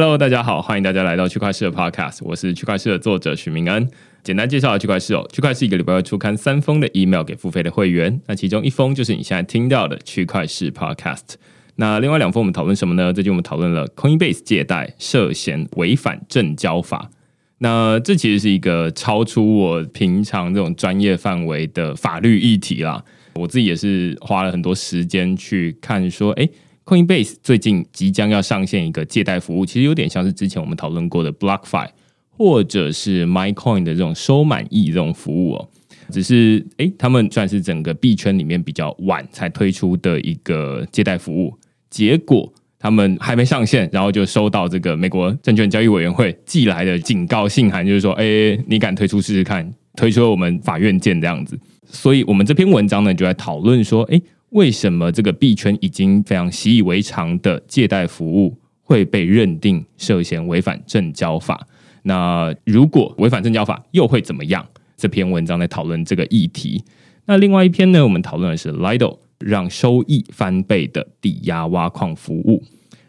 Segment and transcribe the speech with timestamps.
[0.00, 3.90] Hello，大家好，欢迎大家来到区块市的 Podcast，我是区块市的作者许明恩。
[4.22, 11.34] 简单介绍下区块市哦，区块市一个礼拜会出刊三封的 email 给付费的会员，那其中一封就是你现在听到的区块市 Podcast。
[11.74, 13.12] 那另外两封我们讨论什么呢？
[13.12, 17.10] 最近我们讨论了 Coinbase 借贷涉嫌违反证交法。
[17.58, 23.02] 那这其实是一个超出我平常这种专业范围的法律议题啦。
[23.34, 26.48] 我自己也是花了很多时间去看，说，哎。
[26.88, 31.86] Coinbase 最近即将要上线一个借贷服务，其实有点像是之前我们讨论过的 BlockFi
[32.30, 35.68] 或者是 MyCoin 的这种收满意这种服务哦。
[36.10, 41.54] 只是诶，他们算是整个币圈里面比较晚才推出的一个借贷服务，
[41.90, 51.60] 结果他们还没上线，然后就收到这个美国证券交易委员会寄来的警告信函，就是说，诶，你敢推出试试看，推出我们法院见这样子。
[51.84, 54.22] 所以我们这篇文章呢，就在讨论说，诶。
[54.50, 61.66] 为什么这个币圈已经非常习以为常的借贷服务会被认定涉嫌违反证交法？
[62.04, 64.66] 那如果违反证交法又会怎么样？
[64.96, 66.82] 这篇文章在讨论这个议题。
[67.26, 68.02] 那另外一篇呢？
[68.02, 72.62] 我们讨论的是 Lido 让收益翻倍的抵押挖矿服务。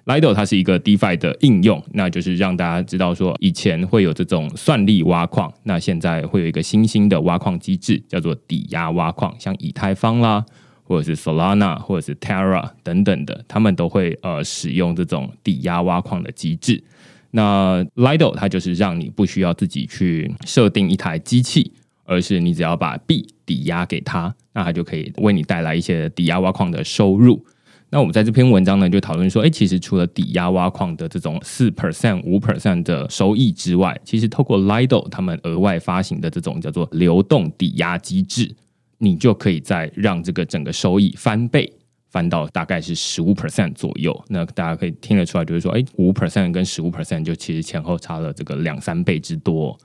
[0.06, 10.46] Lido 它是一个 DeFi 的应用，那就是让大家知道说，以前会有这种算力挖矿，那现在会有一个新兴的挖矿机制，叫做抵押挖矿，像以太坊啦。
[10.90, 16.84] 或者是 Solana 或者是 Terra 等等的，他们都会呃使用这种抵押挖矿的机制。
[17.30, 21.72] 那 Lido 它就是让你不需要自己去设定一台机器，
[22.06, 27.46] 而是你只要把币抵押给他，那它就可以为你带来一些抵押挖矿的收入。
[27.92, 38.56] 那我们在这篇文章呢，就讨论说，哎，其实除了抵押挖矿的这种四 percent、五 percent 的收益之外，其实透过 Lido 他们额外发行的这种叫做流动抵押机制。
[39.00, 41.74] 你就可以再让这个整个收益翻倍，
[42.10, 44.24] 翻到大概是十五 percent 左右。
[44.28, 49.76] 那大家可以听得出来，就是说，哎，五 percent 跟十五 percent 就其实前后差了这个两三倍之多。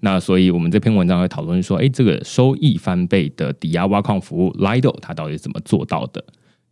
[0.00, 6.22] 那所以我们这篇文章会讨论说，哎，这个收益翻倍的抵押挖矿服务 Lido 它到底怎么做到的？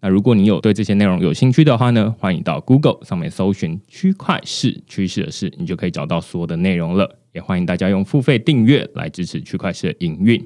[0.00, 7.18] 那如果你有对这些内容有兴趣的话呢，欢迎到 Google 上面搜寻“区块市趋势的事”，你就可以找到所有的内容了。
[7.32, 10.44] 也欢迎大家用付费订阅来支持区块市的营运。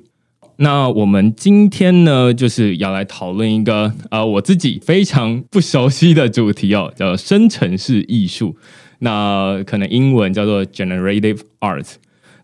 [0.59, 8.57] 那我们今天呢，就是要来讨论一个呃，我自己非常不熟悉的主题哦，叫生成式艺术。
[9.01, 11.87] 那可能英文叫做 generative art。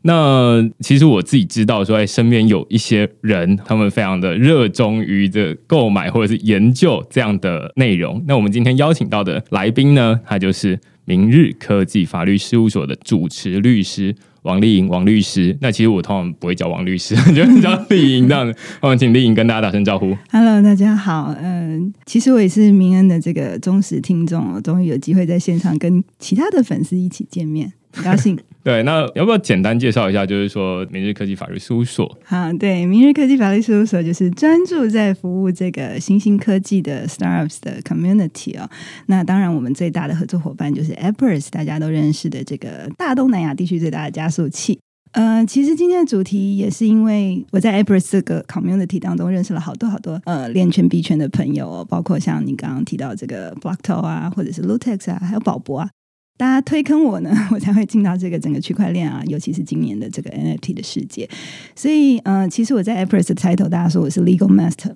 [0.02, 8.22] 那其实我自己知道说，哎，身边有一些人，他们非常的热衷于这购买或者是研究这样的内容。
[8.26, 14.14] 那我们今天邀请到的来宾呢，他就是明日科技法律事务所的主持律师。
[14.42, 15.56] 王丽颖，王律师。
[15.60, 18.58] 那其实我通常不会叫王律师， 就叫丽颖这样子。
[18.80, 20.16] 我们请丽颖跟大家打声招呼。
[20.30, 21.34] Hello，大家好。
[21.40, 28.38] 嗯，其实我也是明恩的这个忠实听众，终于有机会在现场跟其他的粉丝一起见面，很高兴。
[28.64, 30.24] 对，那要不要简单介绍一下？
[30.24, 32.18] 就是说，明日科技法律事务所。
[32.24, 38.70] 好，对，明日科技法律事务所就是专注在服务这个新兴科技的 startups 的 community 哦。
[39.06, 44.78] 那当然，我们最大的合作伙伴就是 Apples，大家都认识的这个大东南亚地区最大的加速器。
[45.10, 55.90] 呃，其实今天的主题也是因为我在 Apples 这个 community 当中认识了好多好多呃链圈币圈的朋友哦，包括像你刚刚提到这个 Blockto 啊，或者是 Lutex 啊，还有宝博啊。
[56.38, 61.28] 大家推坑我呢， 我才会进到这个整个区块链啊，尤其是今年的这个 NFT 的世界。
[61.76, 64.94] 所以，呃，其实我在 Apple 的 title，大家说我是 Legal Master，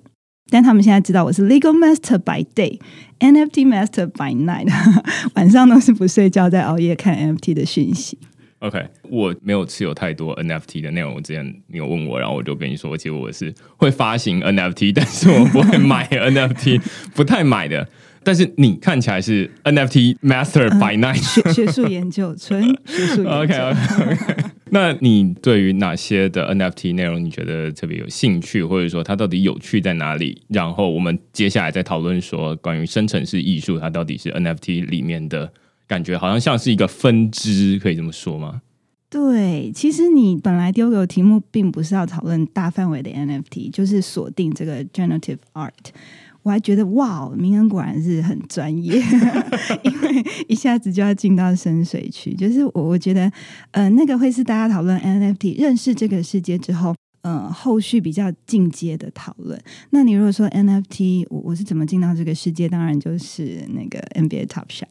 [0.49, 4.67] 但他们现在知道我是 Legal Master by day，NFT Master by night，
[5.35, 8.17] 晚上都是不睡觉在熬夜看 NFT 的讯息。
[8.59, 11.13] OK，我没有持有太多 NFT 的内容。
[11.13, 16.81] 我之前你有问我，然后我就跟你说，其实我是会发行 NFT，但是我不会买 NFT，
[17.13, 17.87] 不太买的。
[18.27, 23.29] 但是你看起来是 NFT Master by Night，学学术研究，纯学术研究。
[23.31, 24.43] OK OK OK。
[24.69, 30.41] 那你对于哪些的 NFT 内容你觉得特别有兴趣，或者说它到底有趣在哪里？
[30.49, 35.49] 然后我们接下来再讨论说关于生成式艺术，它到底是 NFT 里面的
[35.87, 38.61] 感觉，好像像是一个分支，可以这么说吗？
[39.09, 45.71] 对，其实你本来丢给我题目，并不是要讨论大范围的 NFT，就是锁定这个 generative art。
[46.47, 48.95] 我还觉得哇，明恩果然是很专业，
[49.83, 52.33] 因为一下子就要进到深水区。
[52.33, 53.29] 就是我我觉得，
[53.71, 56.95] 呃，那个会是大家讨论 NFT 认识这个世界之后。
[57.27, 59.61] 呃，后续比较进阶的讨论。
[59.89, 62.69] 那你如果说 NFT，我我是怎么进到这个世界？
[62.69, 64.87] 当然就是那个 NBA Top Shot，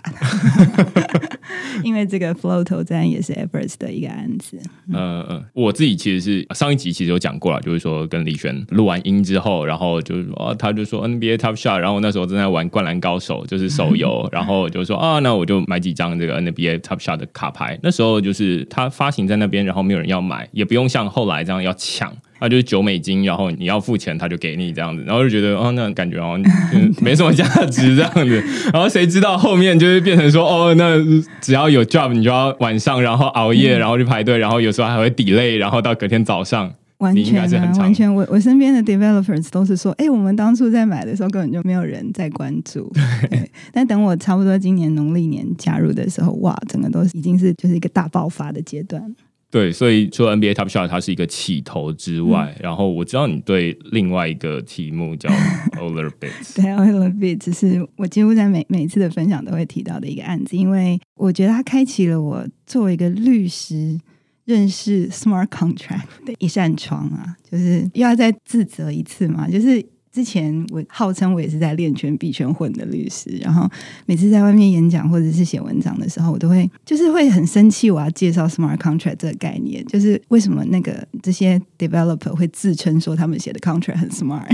[1.83, 4.61] 因为这个 Flow 投赞也是 Evers 的一个案子。
[4.89, 17.79] 嗯呃，我自己其实是上一集其实有讲过了，就是说跟李璇录完音之后，然后就是说他就说 NBA Top Shot，然后我那时候正在玩灌篮高手，就是手游， 然后就说啊，那我就买几张这个 NBA Top Shot 的卡牌。
[17.83, 22.15] 那时候就是它发行在那边，然后没有人要买，也不用像后来这样要抢。
[22.39, 26.39] 他就是九美金，然后你要付钱，他就给你这样子，然后就觉得哦，那感觉哦
[27.01, 30.97] 没什么价值这样子，然后谁知道后面就是变成说哦，那
[31.41, 42.91] 只要有 job 你就要晚上然后熬夜，然后去排队，然后有时候还会 delay，然后到隔天早上，完全啊，完全我我身边的 developers 都是说，哎，我们当初在买的时候根本就没有人在关注，
[43.31, 49.15] 对，但等我差不多今年农历年加入的时候，哇，整个都已经是就是一个大爆发的阶段。
[49.51, 55.31] 对，所以除了 NBA Top Shot 它是一个起头之外，然后我知道你对另外一个题目叫
[55.81, 63.99] Oler Bits，对 Oler Bits 是我几乎在每每次的分享都会提到的一个案子，因为我觉得它开启了我作为一个律师
[64.45, 69.85] 认识 Smart Contract 的一扇窗啊，就是又要再自责一次嘛，就是。
[70.17, 73.71] 之前我号称我也是在练拳、币圈混的律师，然后
[74.07, 77.91] 每次在外面演讲或者是写文章的时候，我都会就是会很生气。
[77.91, 84.47] 我要介绍 smart contract 这个概念，就是为什么那个这些 developer 会自称说他们写的 contract 很 smart，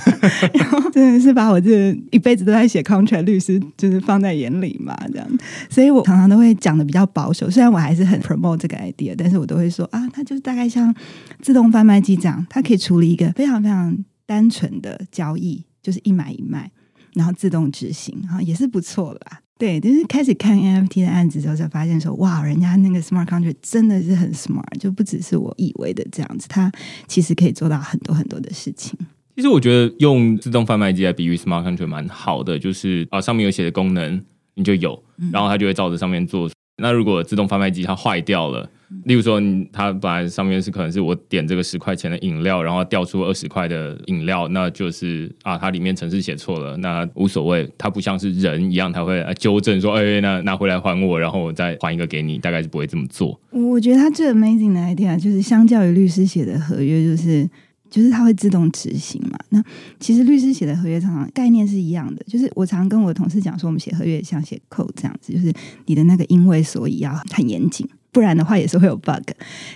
[0.58, 5.28] 然后真的是把我这一辈子都在写 contract 律师就是放在眼里嘛，这样。
[5.68, 10.94] 所以我常常都会讲的比较保守，虽然我还是很 promote 这个 idea，但是我都会说啊，它就是大概像
[11.42, 13.94] 自动贩卖机这样，它可以处理一个非常非常。
[14.32, 16.72] 单纯的交易就是一买一卖，
[17.12, 19.42] 然后自动执行，哈，也是不错啦。
[19.58, 26.72] 对，就是开始看 NFT 的案子之后，才发现说，哇，人家那个 smart contract 真的是很 smart，就不只是我以为的这样子，它
[27.06, 28.98] 其实可以做到很多很多的事情。
[29.36, 34.18] 其实我觉得用自动贩卖机来比喻 smart contract 蛮好的，就是啊，上面有写的功能
[34.54, 36.48] 你就有，然后它就会照着上面做。
[36.82, 38.68] 那如果自动贩卖机它坏掉了，
[39.04, 39.40] 例如说
[39.72, 53.40] 它本来上面是可能是我点这个十块钱的饮料，然后掉出二十块的饮料，那就是啊，它里面程式写错了，那无所谓，它不像是人一样，它会纠正说，哎，那拿回来还我，然后我再还一个给你，大概是不会这么做。
[53.50, 57.48] 我觉得它最 amazing 的 idea 就是相较于律师写的合约，就是
[57.92, 59.38] 就是它会自动执行嘛。
[59.50, 59.62] 那
[60.00, 65.52] 其实律师写的合约常常概念是一样的，就是我常跟我同事讲说，我们写合约像写 code 这样子，就是
[65.86, 67.86] 你的那个因为所以要很严谨。
[68.12, 69.22] 不然的话也是会有 bug，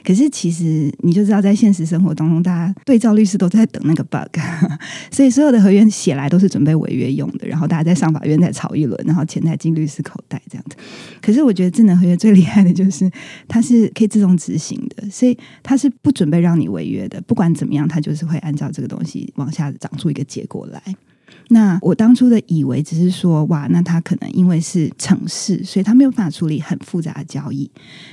[0.05, 4.39] 可是其实你就知道，在现实生活当中，大家对照律师都在等那个 bug，
[5.11, 10.77] 所以所有的合约写来都是准备违约用的，然后大家在上法院再吵一轮，然后钱再进律师口袋这样子。
[11.23, 13.11] 可是我觉得智能合约最厉害的就是
[13.49, 20.83] 它是可以自动执行的，所以它是不准备让你违约的，不管怎么样，它就是会按照这个东西往下长出一个结果来。
[21.49, 27.71] 那我当初的以为只是说，哇，那他可能因为是城市，所以他没有办法处理很复杂的交易。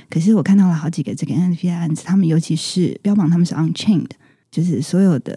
[0.08, 4.10] 可是我看到了好几个这个 NFT 案子，他们尤其是标榜他们是 Unchained，
[4.54, 5.34] 就是所有的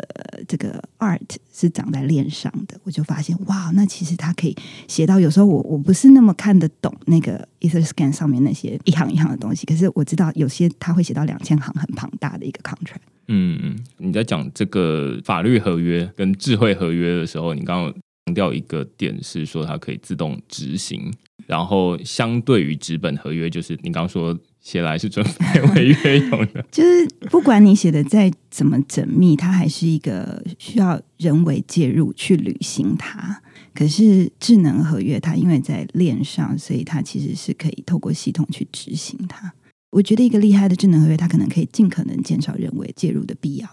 [0.48, 1.20] 这个 Art
[1.52, 4.56] 是长在链上的，我就发现，哇，那其实它可以
[4.88, 13.02] 写到有时候我我不是那么看得懂那个 EtherScan 上面那些一行一行的东西，可是我知道有些他会写到两千行很庞大的一个 Contract。
[13.28, 17.94] 嗯嗯，你在讲这个法律合约跟智慧合约的时候，你刚刚
[18.28, 21.12] 强调一个点是说它可以自动执行，
[21.48, 33.42] 然后相对于纸本合约，就是你刚刚说写来是准备 违约用的，就是不管你写的再怎么缜密，它还是一个需要人为介入去履行它。
[33.74, 39.54] 可是智能合约它因为在链上，所以它其实是可以透过系统去执行它。
[39.92, 43.70] 我觉得一个厉害的智能合约，它可能可以尽可能减少人为介入的必要。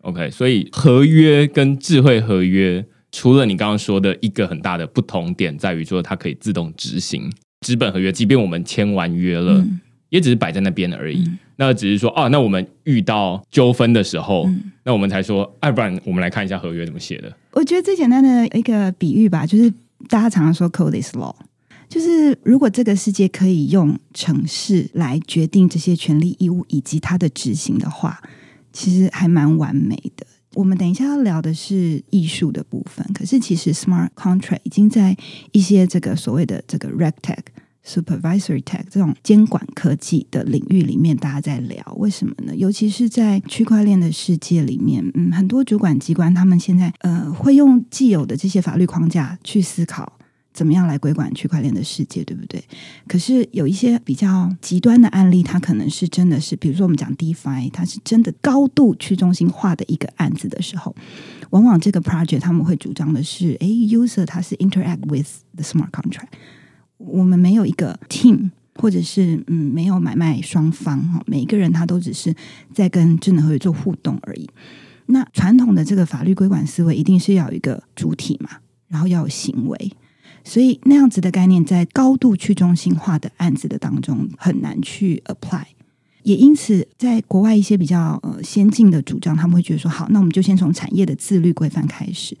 [0.00, 7.30] OK，所以合约跟智慧合约，除了你刚刚说的一个很大的不同点，在于说它可以自动执行。
[7.60, 9.62] 纸本合约，即便我们签完约了，
[10.10, 11.24] 也只是摆在那边而已。
[11.56, 14.48] 那只是说，哦，那我们遇到纠纷的时候，
[14.84, 17.32] 那我们才说，要不然我们来看一下合约怎么写的。
[17.52, 19.68] 我觉得最简单的一个比喻吧，就是
[20.08, 21.34] 大家常常说 “code is law”。
[21.88, 28.20] 就是如果这个世界可以用城市来决定这些权利义务以及它的执行的话，
[28.72, 30.26] 其实还蛮完美的。
[30.54, 35.16] 我们等一下要聊的是艺术的部分，可是其实 smart contract 已经在
[35.52, 37.38] 一些这个所谓的这个 regtech、
[37.88, 42.54] supervisory tech 这种监管科技的领域里面，大家在聊为什么呢？
[42.54, 50.12] 尤其是在区块链的世界里面，嗯，很多主管机关他们现在呃会用既有的这些法律框架去思考。
[50.54, 52.60] 怎么样来规管区块链的世界，对不对？
[53.06, 60.92] 可是有一些比较极端的案例，它可能是真的是，比如说我们讲 DeFi，它是真的高度去中心化的一个案子的时候，
[61.50, 66.30] 往往这个 project 他们会主张的是，诶 u s e r 他是 interact with the smart contract，
[66.98, 72.34] 我们没有一个 team，或者是嗯，没有买卖双方哈，每一个人他都只是
[72.74, 74.48] 在跟智能合约做互动而已。
[75.06, 78.50] 那传统的这个法律规管思维，一定是要有一个主体嘛，
[78.88, 79.92] 然后要有行为。
[80.44, 85.64] 所以那样子的概念，在高度去中心化的案子的当中很难去 apply，
[86.22, 92.36] 也因此，在国外一些比较呃先进的主张，他们会觉得说，好，那我们就先从产业的自律规范开始，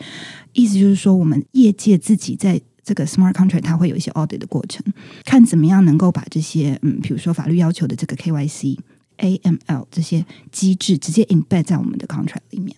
[0.52, 4.84] 意思就是说，我们业界自己在这个 smart contract，它会有一些 audit 的过程，
[5.24, 8.78] 看怎么样能够把这些嗯，比如说法律要求的这个 KYC、
[9.18, 12.76] AML 这些机制直接 embed 在我们的 contract 里面。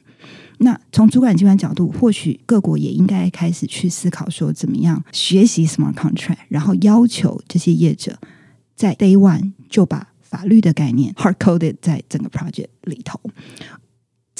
[0.58, 8.18] 那从主管机关角度，或许各国也应该开始去思考说，怎么样学习 smart contract，然后要求这些业者
[8.76, 13.18] 在 day one 就把法律的概念 hard coded 在整个 project 里头。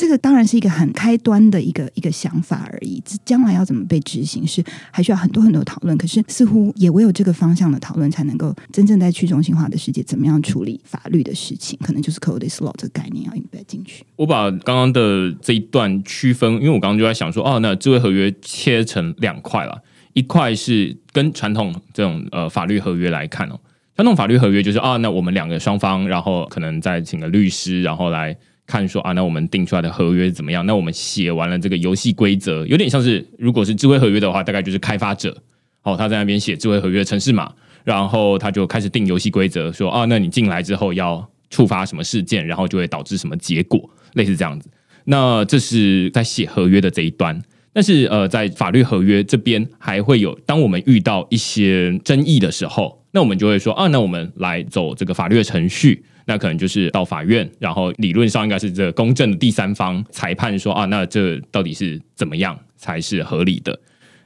[0.01, 5.95] 这个当然是一个很开端的一个一个想法而已，这将来要怎么被执行是还需要很多很多讨论。
[5.99, 14.03] 可是似乎也唯有这个方向的讨论，才能够真正在去中心化的世界，怎么样处理法律的事情，可能就是 code is law 这个概念要 embed 进去。
[14.17, 19.83] 我把刚刚的这一段区分，因为我刚刚就在想说，哦，那智慧合约切成两块了，
[20.15, 23.61] 一块是跟传统这种呃法律合约来看哦，
[23.97, 28.35] 传统法律合约就是啊，那我们两个双方，然后可能再请个律师，然后来。
[28.71, 30.65] 看说啊，那我们定出来的合约怎么样？
[30.65, 35.37] 那我们写完了这个游戏规则，有点像是如果是智慧合约的话，大概就是开发者
[35.83, 44.71] 哦，他在那边写智慧合约的程式码，然后他就开始定游戏规则，说啊，那你进来之后要触发什么事件，然后就会导致什么结果，类似这样子。
[45.05, 56.05] 那这是在写合约的这一端，但是呃，在法律合约这边还会有，当我们遇到一些争议的时候，那我们就会说啊，那我们来走这个法律的程序。
[56.31, 63.77] 那可能就是到法院，然后理论上应该是这公正的第三方裁判说啊，那这到底是怎么样才是合理的？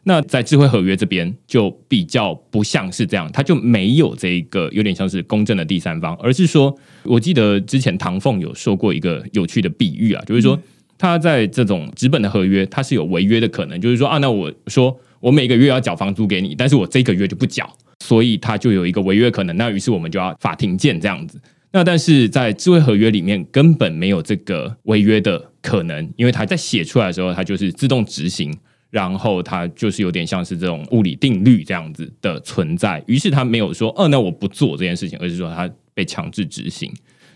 [0.03, 10.61] 那在智慧合约这边就比较不像是这样，它就没有这一个有点像是公正的第三方，而是说，我记得之前唐凤有说过一个有趣的比喻啊，就是说
[10.99, 17.67] 他在这种纸本的合约，它是有违约的可能，就是说啊，那我说我每个月要缴房租给你，但是我这个月就不缴，
[18.01, 21.41] 所以他就有一个违约可能，那于是我们就要法庭见这样子。
[21.75, 28.57] 那但是在智慧合约里面根本没有这个违约的可能，因为它在写出来的时候，它就是自动执行，
[28.91, 33.03] 然后它就是有点像是这种物理定律这样子的存在。
[33.09, 36.89] 于是它没有说，哦，那我不做这件事情，而是说它被强制执行。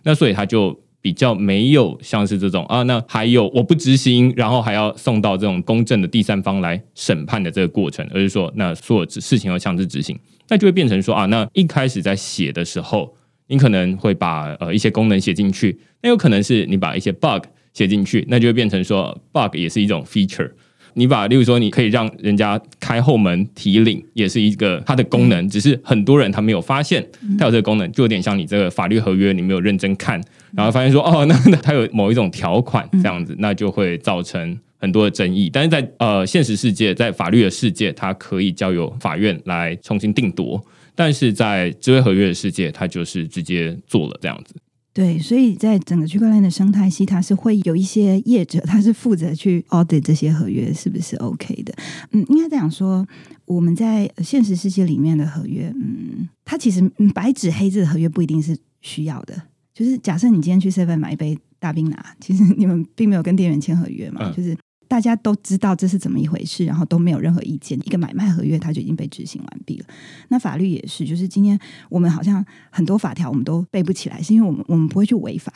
[0.05, 10.17] 那所以它就比较没有像是这种啊，那还有我不执行，然后还要送到这种公正的第三方来审判的这个过程，而是说，那所有事情要强制执行，
[10.49, 13.17] 那就会变成说啊，那一开始在写的时候。
[13.49, 20.51] 你可能会把呃一些功能写进去，那有可能是你把一些 bug 写进去，那就会变成说 bug 也是一种 feature。
[20.95, 27.07] 你把，例如说你可以让人家开后门提领，也是一个它的功能，只是很多人他没有发现
[27.39, 30.21] 它有这个功能，就有点像你这个法律合约你没有认真看，
[30.57, 35.49] 然后发现说哦， 那它有某一种条款这样子，那就会造成很多的争议。
[35.53, 40.61] 但是在呃现实世界，在法律的世界，它可以交由法院来重新定夺。
[40.99, 44.57] 但是在智慧合约的世界，它就是直接做了这样子。
[44.93, 51.73] 对，所以在整个区块链的生态系，它是会有一些业者，他是负责去 audit 这些合约是不是 OK 的。
[52.11, 53.07] 嗯，应该这样说，
[53.45, 56.83] 我们在现实世界里面的合约，嗯，它其实
[57.15, 59.41] 白纸黑字的合约不一定是需要的。
[59.73, 64.57] 就是假设你今天去 seven 买一杯大冰拿，其实你们并没有跟店员签合约嘛，就是。
[64.89, 67.79] 大家都知道这是怎么一回事，然后都没有任何意见。
[67.87, 69.87] 一个买卖合约，它就已经被执行完毕了。
[70.29, 71.59] 那法律也是，就是今天
[71.91, 75.53] 我们好像很多法条我们都背不起来，是因为我们我们不会去违法，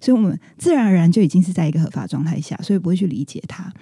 [0.00, 3.72] 所以我们自然而然就已经是在一个合法状态下，所以不会去理解它。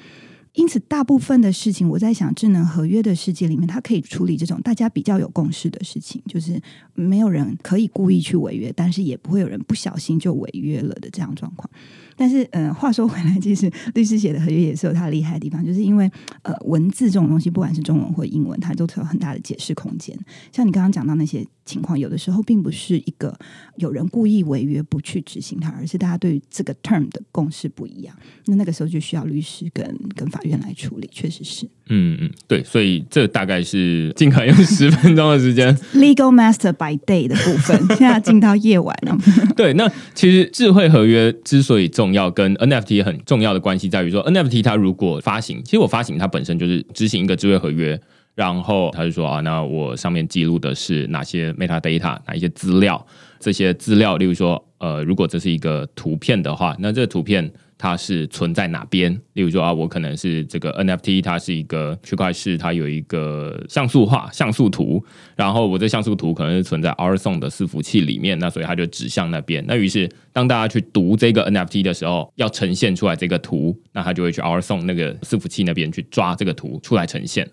[0.54, 6.60] 因此，大部分的事情，我在想，智能合约的世界里面，它可以处理这种大家比较有共识的事情，就是
[6.94, 11.68] 没有人可以故意去违约，但是也不会有人不小心就违约了的这样状况。
[12.16, 16.10] 但是，嗯，话说回来，其实律师写的合约也是有它厉害的地方，就是因为
[16.42, 20.16] 呃，文字这种东西，不管是中文或英文，它都有很大的解释空间。
[20.52, 23.36] 像你刚刚讲到那些情况，有的时候并不是一个
[23.76, 28.14] 有人故意违约不去执行它，而是大家对于这个 term 的共识不一样。
[28.46, 31.68] 那那个时候就需要律师跟跟法院来处理，确实是。
[31.88, 35.74] 嗯嗯，对，所以这大概是尽可能用十分钟的时间。
[35.94, 39.16] Legal Master by Day 的部分， 现在进到夜晚了。
[39.54, 47.98] 对，那其实智慧合约之所以重重要，跟 NFT 很重要的关系在于说，NFT 它如果发行，其实我发行它本身就是执行一个智慧合约，
[48.34, 53.06] 然后他就说啊，那我上面记录的是哪些 metadata，哪一些资料，
[53.40, 57.50] 这些资料，例如说，呃，如果这是一个图片的话，那这个图片。
[57.76, 59.12] 它是存在哪边？
[59.32, 65.04] 例如说啊，我可能是这个 NFT，它是一个区块式，它有一个像素化像素图，
[65.36, 69.62] 然后我这像素图可能是存在 r s o n 的伺服器里面，那所以它就指向那边。
[69.66, 77.46] 那于是当大家去读这个 NFT 的时候，要呈现出来这个图，那它就会去 r s o n 那个伺服器那边去抓这个图出来呈现。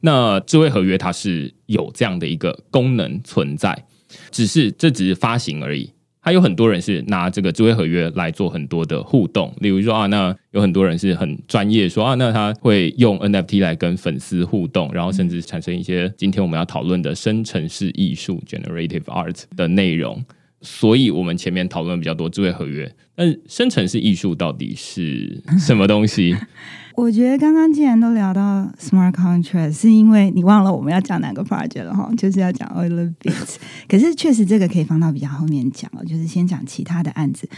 [0.00, 3.86] 那智慧合约它是有这样的一个功能存在，
[4.32, 5.92] 只是这只是发行而已。
[6.28, 20.22] 还有很多人是拿这个智慧合约来做很多的互动，例如说啊，那有很多人是很专业，说啊，那他会用 NFT 来跟粉丝互动，然后甚至产生一些今天我们要讨论的生成式艺术 （generative art） 的内容。
[20.60, 26.36] 所以我们前面讨论比较多智慧合约，但生成式艺术到底是什么东西？
[26.98, 33.54] 我觉得刚刚既然都聊到 smart contract，是因为你忘了我们要讲哪个 project 了哈，就是要讲 oil bits。
[33.86, 37.48] 可是确实这个可以放到比较后面讲哦，就是先讲其他的案子，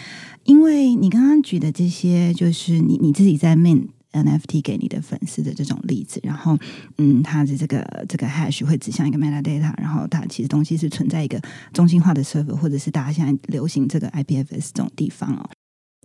[0.44, 6.58] 因为你刚刚举的这些，就是你你自己在 min NFT 给你的粉丝的这种例子，然后
[6.98, 11.40] 嗯，它的这个这个 hash 会指向一个 metadata，然后它其实东西是存在一个
[11.72, 15.48] 中心化的 server，或者是大家现在流行这个 IPFS 这种地方哦。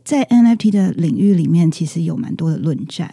[0.06, 3.12] 在 NFT 的领域里面，其实有蛮多的论战，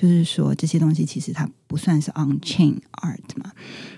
[0.00, 3.52] 就是说这些东西其实它不算是 on chain art 嘛。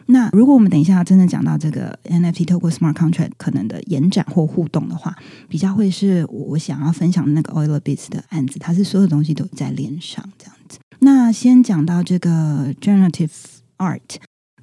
[0.07, 5.17] 那如果我们等一下真的讲到这个 NFT 透过 smart contract 可能的延展或互动的话，
[5.49, 10.79] 比较会是我想要分享的那个 Oiler Bits 的案子，它是所有东西都在链上这样子。
[10.99, 13.31] 那先讲到这个 generative
[13.79, 14.01] art。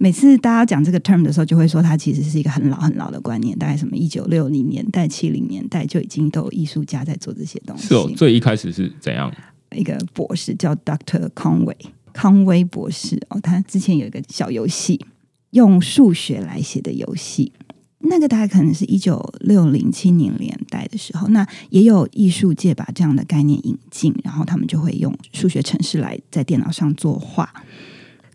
[0.02, 7.88] 每次大家讲这个 term 的时候，就会说它其实是一个很老很老的观念，大概什么一九六零年代、七零年代就已经都有艺术家在做这些东西。
[7.88, 9.30] 是哦，最一开始是怎样？
[9.75, 11.75] 一个博士叫 Doctor Conway
[12.13, 15.05] 康威博士哦，他之前有一个小游戏，
[15.51, 17.53] 用数学来写的游戏，
[17.99, 27.53] 那个大概可能是一九六零七零年代的时候，那也有艺术界把这样的概念引进，然后他们就会用数学程式来在电脑上作画。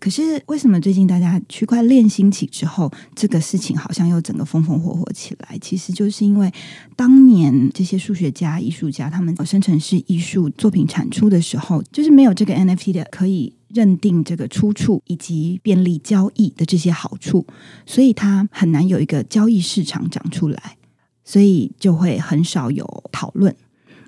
[0.04, 5.56] 可是为什么最近大家区块链兴起之后，这个事情好像又整个风风火火起来？
[5.62, 6.52] 其实就是因为
[6.94, 17.46] 当年这些数学家、艺术家他们生成式艺术作品产出的时候，就是没有这个 NFT 的可以认定这个出处以及便利交易的这些好处，
[17.86, 20.76] 所以它很难有一个交易市场长出来，
[21.24, 23.56] 所以就会很少有讨论。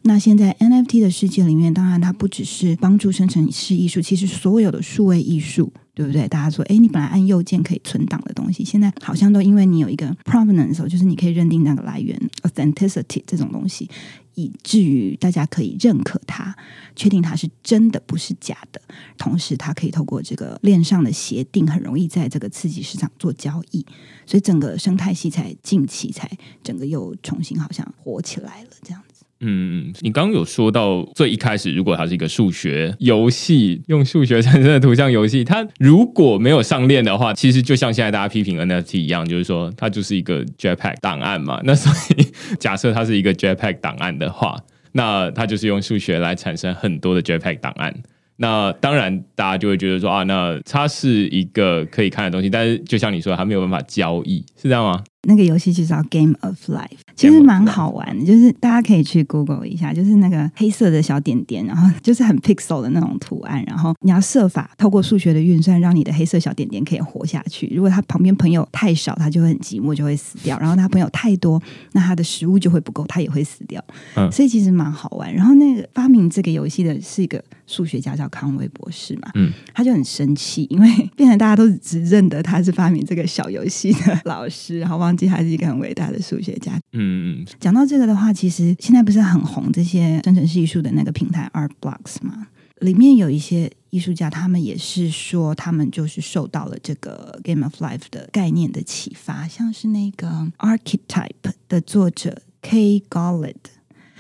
[0.03, 5.73] 那现在 NFT 的世界里面，当然它不只是帮助生成式艺术，其实所有的数位艺术。
[5.97, 6.29] 对不对？
[6.29, 13.89] 大家说，哎，你本来按右键可以存档的东西，现在好像都因为你有一个 provenance，就是你可以认定那个来源 authenticity 这种东西，
[14.35, 16.55] 以至于大家可以认可它，
[16.95, 18.83] 确定它是真的，不是假的。
[19.17, 23.83] 同时，它可以透过这个链上的协定，很容易在这个刺激市场做交易，
[24.27, 26.31] 所以整个生态系才近期才
[26.63, 29.03] 整个又重新好像活起来了，这样。
[29.41, 41.61] 嗯，你刚刚有说到最一开始，如果它是一个数学游戏，用数学产生的图像游戏，它如果没有上链的话，其实就像现在大家批评 NFT 一样，就是说它就是一个 JPEG 档案嘛。
[41.65, 42.27] 那所以
[42.59, 44.59] 假设它是一个 JPEG 档案的话，
[44.93, 47.95] 那它就是用数学来产生很多的 JPEG 档案。
[48.39, 55.03] 那当然，大家就会觉得说啊，那它是一个可以看的东西，但是就像你说，它没有办法交易，是这样吗？
[55.27, 67.67] 那个游戏就叫 Game of Life，其实蛮好玩的，就是大家可以去 Google 一下，就是那个黑色的小点点，然后就是很 pixel 的那种图案，然后你要设法透过数学的运算，让你的黑色小点点可以活下去。
[67.75, 71.61] 如果他旁边朋友太少，他就会很寂寞，就会死掉；然后他朋友太多，
[71.93, 73.85] 那他的食物就会不够，他也会死掉。
[74.15, 75.35] 嗯，所以其实蛮好玩。
[75.35, 85.37] 然后那个发明这个游戏的是一个数学家，叫康威博士嘛，嗯，他就很生气，因为变成大家都只认得他是发明这个小游戏的老师，然后忘。
[85.37, 86.79] 他是一个很伟大的数学家。
[86.93, 92.49] 嗯嗯，讲到这个的话，其实现在不是很红这些生成式艺术的那个平台 Art Blocks 吗？
[92.81, 103.03] 里面有一些艺术家，他们也是说，他们就是受到了这个 Game of Life 的概念的启发，像是那个 Archetype 的作者 K.
[103.09, 103.55] Golled，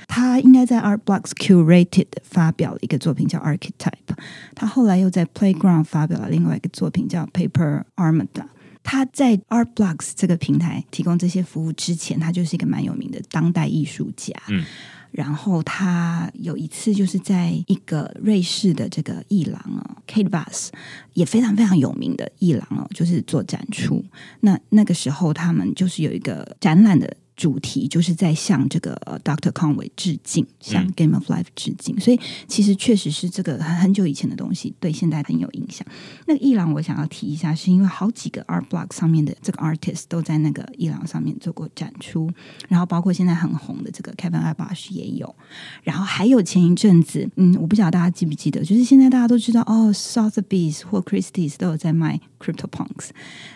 [0.06, 4.16] 他应该在 Art Blocks Curated 发表了一个作品叫 Archetype，
[4.54, 8.46] 他后来又在 Playground 发表了另外一个作品叫 Paper Armada。
[8.88, 14.32] 他在 Art Blocks 这个平台提供这些服务之前，他就是一个蛮有名的当代艺术家。
[14.48, 14.64] 嗯。
[15.10, 20.68] 然后他有一次就是在一个瑞士的这个艺廊哦，Kate Vass
[21.14, 24.04] 也非常非常有名的艺廊哦，就是做展出。
[24.40, 27.16] 那那个时候他们就是有一个展览的。
[27.36, 32.18] 主题就是在向这个 Doctor Conway 致敬，向 Game of Life 致敬，所以
[32.48, 35.86] 其实确实是这个很久以前的东西，对现在很有影响。
[36.26, 42.30] 那个伊朗我想要提一下，是因为好几个 Art Block 上面的这个 artist 都在那个伊朗上面做过展出，
[42.68, 45.34] 然后包括现在很红的这个 Kevin a b a s h 也有，
[45.82, 53.10] 然后还有前一阵子，嗯，我不晓得大家记不记得，就是现在大家都知道哦，Sotheby's 或 Christie's 都有在卖 Crypto Punks，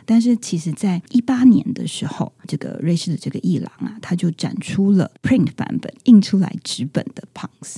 [0.04, 3.70] 但是其实在一八年的时候，这个瑞士的这个伊朗。
[3.80, 7.76] 啊，他就展出了 print 版本印出来纸本的 punks，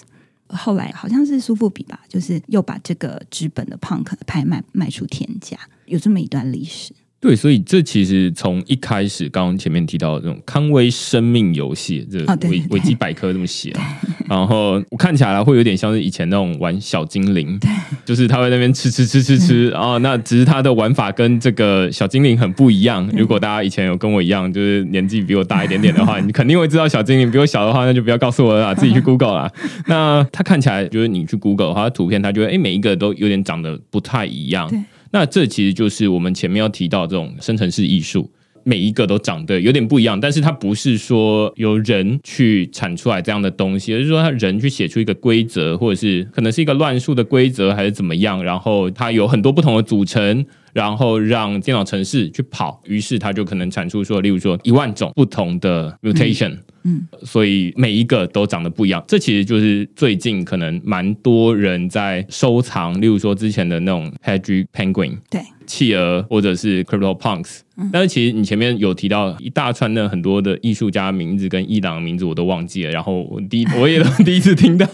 [0.48, 6.92] 后来好像是苏富比吧，就是又把这个纸本的 punk 拍卖卖出天价，有这么一段历史。
[7.20, 13.72] 对，所以这其实从一开始，刚刚前面提到的这种康威生命游戏，这维维基百科这么写，
[14.32, 17.60] 然后我看起来会有点像是以前那种玩小精灵，
[18.04, 23.06] 就是他会那边吃吃吃吃吃， 哦，那只是他的玩法跟这个小精灵很不一样。
[23.14, 27.30] 如果大家以前有跟我一样，就是年纪比我大一点点的话， 你肯定会知道小精灵。
[27.30, 29.52] 比我小的话，那就不要告诉我了， 自己去 Google 啦。
[29.86, 34.70] 那他看起来就是你去 Google 的话，图片他觉得哎，每一个都有点长得不太一样。
[35.10, 38.30] 那这其实就是我们前面要提到这种生成式艺术，
[38.64, 50.44] 每一个都长得有点不一样，但是它不是说由人去产出来这样的东西，而是说他人去写出一个规则，或者是可能是一个乱数的规则，还是怎么样，然后它有很多不同的组成。
[50.72, 59.02] 然后让电脑程式去跑，于是它就可能产出说，例如说一万种不同的 mutation，嗯，所以每一个都长得不一样。
[59.06, 67.60] 这其实就是最近可能蛮多人在收藏，例如说之前的那种 Hedge Penguin，对，企鹅或者是 Crypto Punks，
[67.92, 74.86] 但是其实你前面有提到一大串的很多的艺术家名字跟伊朗名字我都忘记了，然后我第我也 第一次听到。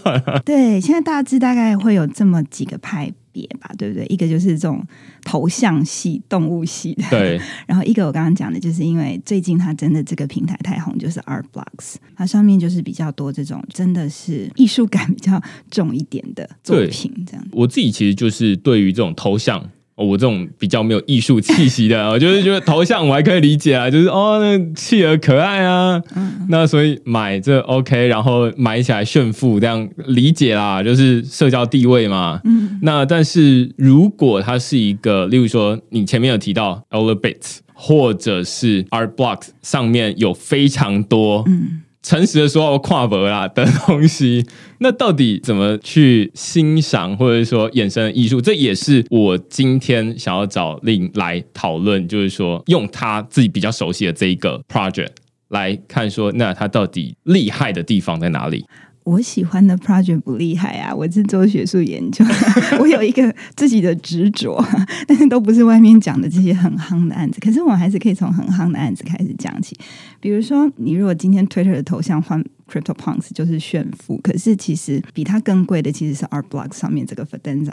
[0.44, 3.12] 对，现在大致大概会有这么几个派。
[3.60, 4.06] 吧，对不对？
[4.06, 4.84] 一个就是这种
[5.24, 7.40] 头像系、动物系的，对。
[7.66, 17.12] 然后一个我刚刚讲的，就是因为最近它真的这个平台太红，就是 Art Blocks，它上面就是比较多这种真的是艺术感比较重一点的作品。
[17.26, 19.68] 这样，我自己其实就是对于这种头像。
[19.98, 26.00] 我这种比较没有艺术气息的，我 就是觉得头像我还可以理解啊，就是哦，那企鹅可爱啊，
[26.48, 32.40] 那所以买这 OK，然后买起来炫富这样理解啦，就是社交地位嘛。
[32.44, 41.82] 嗯，那但是如果它是一个，例如说你前面有提到 Elevate 或者是 Art Blocks 上面有非常多，嗯。
[42.02, 44.46] 诚实的说，跨博啦的东西，
[44.78, 48.40] 那到底怎么去欣赏，或者说衍生艺术？
[48.40, 55.10] 这也是我今天想要找令来讨论，就是说用他自己比较熟悉的这一个 project
[55.48, 58.64] 来看，说那他到底厉害的地方在哪里？
[59.08, 62.22] 我喜欢的 project 不厉害啊，我是做学术研究，
[62.78, 64.62] 我有一个自己的执着，
[65.06, 67.40] 但是都不是外面讲的这些很夯的案子。
[67.40, 69.74] 可是我还是可以从很夯的案子开始讲起，
[70.20, 77.72] 比如说，你如果今天 Twitter 的头像换 Crypto Punks 就是炫富，可是其实比它更贵的其实是 Art Block 上面这个 Fidenza。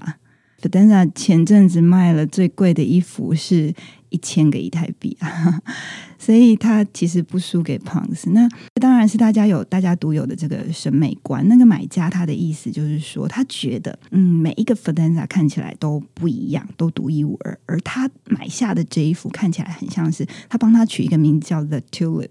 [0.62, 3.74] Fidenza 前阵子卖了最贵的衣服是
[4.16, 5.62] 一千个以太币啊。
[6.18, 8.50] 所以它其实不输给 Punks，那
[8.82, 11.48] 当然是大家有大家独有的这个审美观。
[11.48, 17.56] 那个买家他的意思就是说，他觉得嗯，每一个 f a d e n z a 看起来都不一样，都独一无二。
[17.68, 22.30] 而他买下的这一幅看起来很像是他帮他取一个名字叫 The Tulip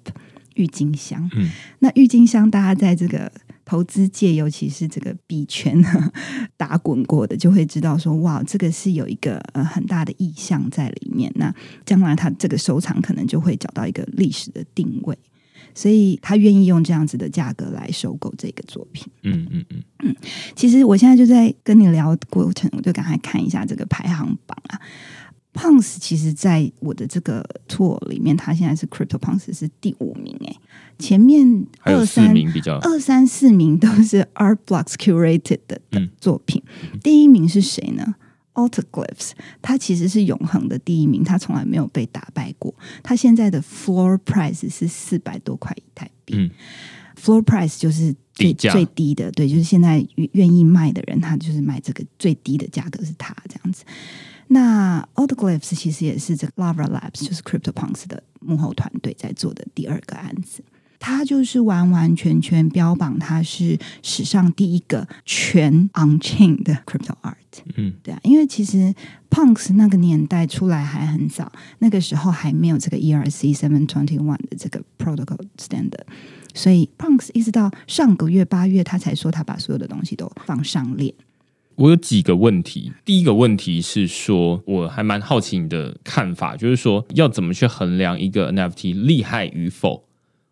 [0.54, 1.30] 郁金香。
[1.36, 3.30] 嗯，那郁金香大家在这个。
[3.64, 5.82] 投资界，尤其是这个币圈
[6.56, 11.32] 打滚过的，就会知道说，哇，这个是有一个呃很大的意向在里面。
[11.36, 15.16] 那将来他这个收藏可能就会找到一个历史的定位，
[15.74, 19.06] 所以他愿意用这样子的价格来收购这个作品。
[19.22, 20.16] 嗯嗯嗯嗯。
[20.54, 24.80] 其实我现在就在跟你聊过程，我就赶快看一下这个排行榜啊。
[25.54, 30.54] Punks 其实在我的这个 tour 里面，他现在是 Crypto Punks 是第五名哎。
[30.98, 35.80] 前面二三名比较二三四名都是 Art Blocks curated 的
[36.20, 36.62] 作品，
[37.02, 38.14] 第一名是谁呢
[38.54, 39.30] ？Autoglyphs，
[39.62, 42.74] 它其实是永恒的第一名，它从来没有被打败过。
[43.02, 46.50] 它现在的 floor price 是四百多块以太币。
[47.24, 53.84] Floor price 就是最最低的，对，就是现在愿愿意卖的人，他就是卖这个最低的价格是他这样子。
[54.48, 60.62] 那 Autoglyphs 其实也是这个 Lava Labs，就是 CryptoPunks 的幕后团队在做的第二个案子。
[61.00, 67.34] 它就是完完全全标榜它是史上第一个全 on chain 的 crypto art。
[67.76, 68.94] 嗯，对啊，因为其实
[69.28, 76.04] Punks 那个年代出来还很早，那个时候还没有这个 ERC seven twenty one 的这个 protocol standard，
[76.54, 81.12] 所以 Punks 一直到上个月八月，他才说他把所有的东西都放上链。
[81.74, 82.92] 我有几个问题。
[83.04, 90.04] 第一个问题是说，我还蛮好奇你的看法，就是说要怎么去衡量一个 NFT 厉害与否？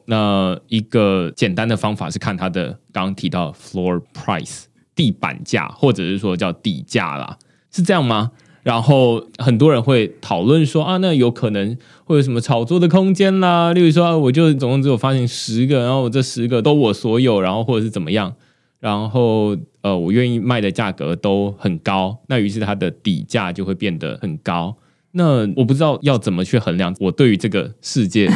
[0.06, 4.64] 那一个简单的方法是看它的刚刚提到 floor price
[4.96, 7.38] 地板价，或者是说叫底价啦，
[7.70, 8.32] 是这样吗？
[8.62, 18.32] 然后很多人会讨论说啊，那有可能会有什么炒作的空间啦，例如说、啊我就总共只有发行十个，然后我这十个都我所有，然后或者是怎么样，
[18.78, 24.76] 然后呃，我愿意卖的价格都很高，那于是它的底价就会变得很高。
[25.14, 28.30] 那我不知道要怎么去衡量我对于这个世界，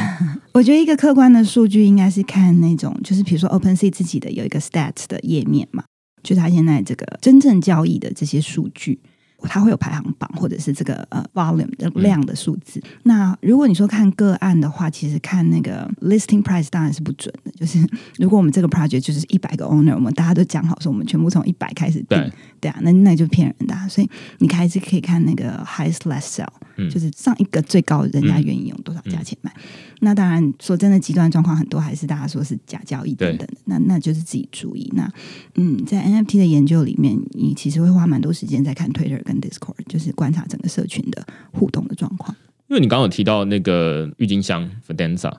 [0.53, 5.85] 我觉得一个客观的数据应该是看那种，就是比如说 OpenSea 自己的有一个 Stats 的页面嘛，
[6.23, 8.99] 就它现在这个真正交易的这些数据。
[9.42, 12.83] 它会有排行榜，或者是这个呃 volume 的量的数字。
[13.05, 17.51] 那如果你说看个案的话，其实看那个 listing price 当然是不准的。
[17.53, 17.79] 就是
[18.18, 29.53] 如果我们这个 project 就是一百个 owner，我们大家都讲好说我们全部从一百开始定，对对啊，那那就骗人的啊、所以你还是可以看那个 highest last sell，、嗯就是上一个最高人家愿意用多少价钱买。
[30.01, 34.90] 那当然，说真的，极端状况很多，还是大家说是假交易等等的，那那就是自己注意。
[34.94, 35.11] 那
[35.55, 42.35] 嗯，在 NFT 的研究里面，你其实会花蛮多时间在看 Twitter 跟 Discord，就是观察整个社群的互动的状况。
[42.69, 45.33] 因为你刚刚有提到那个郁金香 Fidenza，、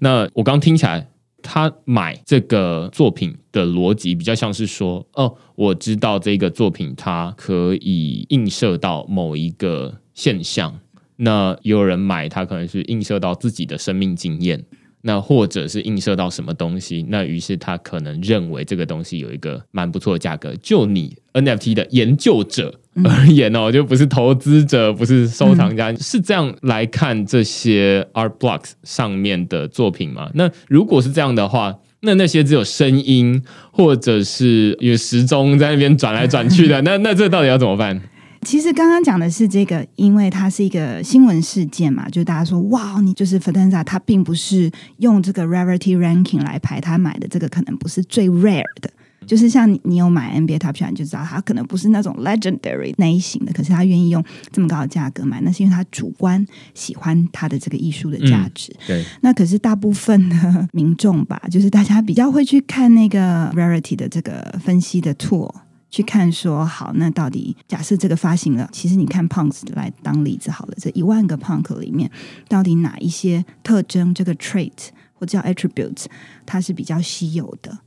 [0.00, 1.06] 那我刚听起来，
[1.42, 10.80] 他买这个作品的逻辑比较像是说，哦，我知道这个作品它可以映射到某一个现象，
[11.16, 14.64] 那也有人买它可能是映射到自己的生命经验。
[15.06, 20.56] 那或者是映射到什么东西，那于是他可能认为这个东西有一个蛮不错的价格。
[20.62, 30.30] 就你 NFT 的研究者而言哦，就不是投资者，不是收藏家，是这样来看这些 Art Blocks 上面的作品吗？
[30.34, 38.00] 那如果是这样的话，那那些只有声音或者是有时钟在那边转来转去的， 那那这到底要怎么办？
[38.42, 48.90] 其实刚刚讲的是这个，因为它是一个新闻事件嘛，就大家说哇，你就是 Fidenza，它并不是用这个 rarity ranking 来排，他买的这个可能不是最 rare 的。
[49.26, 58.74] 就是像你，你有买 NBA Top Shot，你就知道它可能不是那种 legendary 那一型的，可是他愿意用这么高的价格买，那是因为他主观喜欢他的这个艺术的价值。
[58.86, 65.52] 对，那可是大部分的民众吧，就是大家比较会去看那个 rarity 的这个分析的 tool，
[65.90, 72.10] 去看说好，那到底假设这个发行了，其实你看 punks 来当例子好了，这一万个 punk 里面，
[72.48, 76.06] 到底哪一些特征这个 trait 或叫 attributes
[76.44, 77.78] 它是比较稀有的？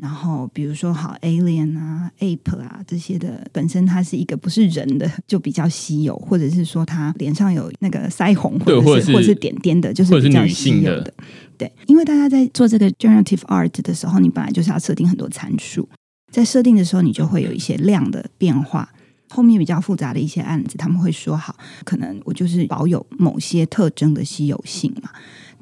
[0.00, 11.14] 然后比如说好 alien 啊、ape 啊这些的，本身它是一个不是人的，就比较稀有，或者是说它脸上有那个腮红，或者对或者是或者是点点的，就是比较稀有的。
[11.56, 15.88] 对，因为大家在做这个 generative art 的时候，你本来就是要设定很多参数，
[16.30, 18.92] 在设定的时候，你就会有一些量的变化。
[19.28, 25.10] 后面比较复杂的一些案子，他们会说好，可能我就是保有某些特征的稀有性嘛，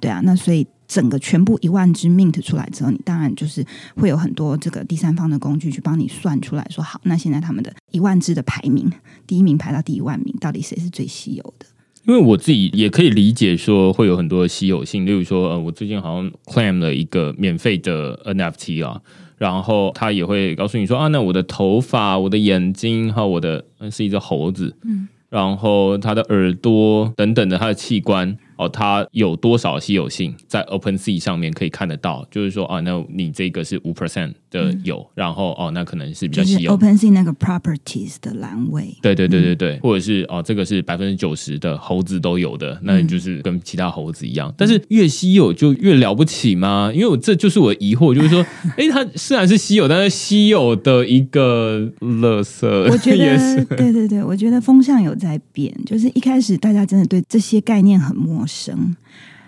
[0.05, 3.65] 对啊，那所以整个全部一万只 mint 出来之后，你当然就是
[3.97, 8.93] 会有很多这个第三方的工具去帮你算出来说，好，那现在他们的一万只的排名，
[9.27, 11.65] 第一名排到第一万名，到底谁是最稀有的？
[12.07, 19.01] 因为我自己也可以理解说会有很多的稀有性，例如说，呃，我最近好像 claim 了一个免费的 NFT 啊，
[19.39, 36.77] 然后他也会告诉你说啊，那我的头发、我的眼睛还有我的呃是一只猴子，嗯，然后他的耳朵等等的他的器官哦，它有多少稀有性，在 OpenSea 上面可以看得到，就是说啊，那你这个是五 percent 的有，然后哦，那可能是比较稀有。
[36.77, 44.53] OpenSea 那个 properties 的栏位，对对对对对，或者是哦，这个是百分之九十的猴子都有的，那你就是跟其他猴子一样。
[44.57, 46.91] 但是越稀有就越了不起吗？
[46.95, 48.45] 因为我这就是我的疑惑，就是说，
[48.77, 58.97] 哎，它虽然是稀有，但是稀有的一个乐色，我觉也是得，对对对，我觉得风向有在变，就是一开始大家真的对这些概念很陌生，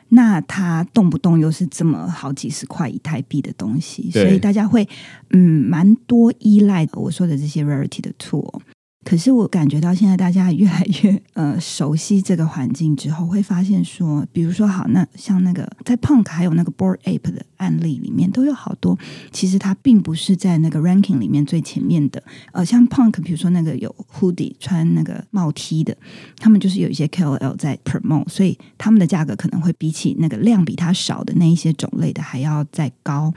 [0.08, 4.88] 那它动不动又是这么好几十块以太币的东西，所以大家会
[5.30, 8.60] 嗯蛮多依赖我说的这些 rarity 的 tool。
[9.06, 18.98] 可是我感觉到现在大家越来越呃熟悉这个环境之后，会发现说，比如说好，那像那个在 Punk 还有那个 Board Ape 的案例里面，都有好多
[19.30, 22.20] 其实它并不是在那个 ranking 里面最前面的。
[22.50, 25.96] 呃，像 Punk，比如说那个有 Hoodie 穿那个帽 T 的，
[26.38, 33.32] 他们就是有一些 KOL 在 promote，所以他们的价格可能会比起那个量比它少的那一些种类的还要再高。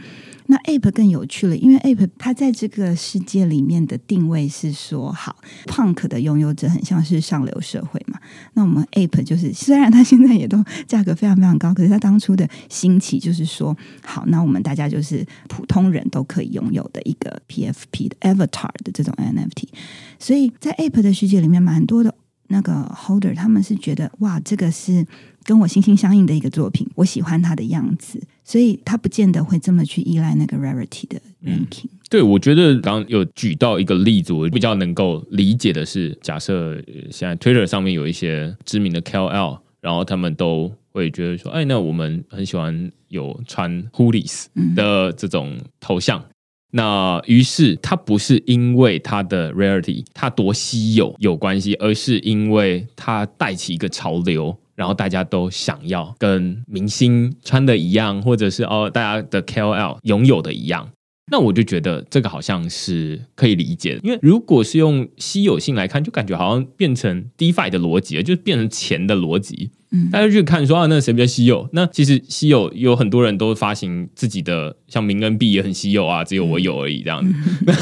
[0.51, 5.35] 那 Ape 更有趣了，因为 Ape 它在这个世界里面的定位是说，好
[5.67, 8.19] ，Punk 的拥有者很像是上流社会嘛。
[8.53, 19.67] 那我们 Ape 就是虽然它现在也都价格非常非常高，可是它当初的兴起就是说，好，那我们大家就是普通人都可以拥有的一个 PFP 的 Avatar 的这种 NFT。
[20.17, 22.15] 所以在 Ape 的世界里面，蛮多的
[22.47, 25.05] 那个 Holder 他们是觉得，哇，这个是
[25.49, 28.21] 跟我心心相印的一个作品，我喜欢它的样子。
[28.43, 31.89] 所以他不见得会这么去依赖那个 rarity 的 ranking。
[32.07, 46.23] 对，我觉得刚刚有举到一个例子，我比较能够理解的是，假设现在 Twitter 上面有一些知名的 KOL，然后他们都会觉得说，哎，那我们很喜欢有穿 hoodies 的这种头像。
[46.71, 54.55] 那于是它不是因为它的 rarity 它多稀有有关系，而是因为它带起一个潮流。
[54.79, 60.87] 然后大家都想要跟明星穿的一样，或者是哦，大家的 KOL 拥有的一样，
[61.29, 63.99] 那我就觉得这个好像是可以理解的。
[64.01, 69.71] 因为如果是用稀有性来看，就感觉好像变成 DeFi 的逻辑了，就变成钱的逻辑。
[69.91, 71.67] 嗯，大家去看说啊，那谁比较稀有？
[71.73, 77.33] 那其实稀有有很多人都发行自己的，像名恩币也很稀有啊，只有我有而已这样子。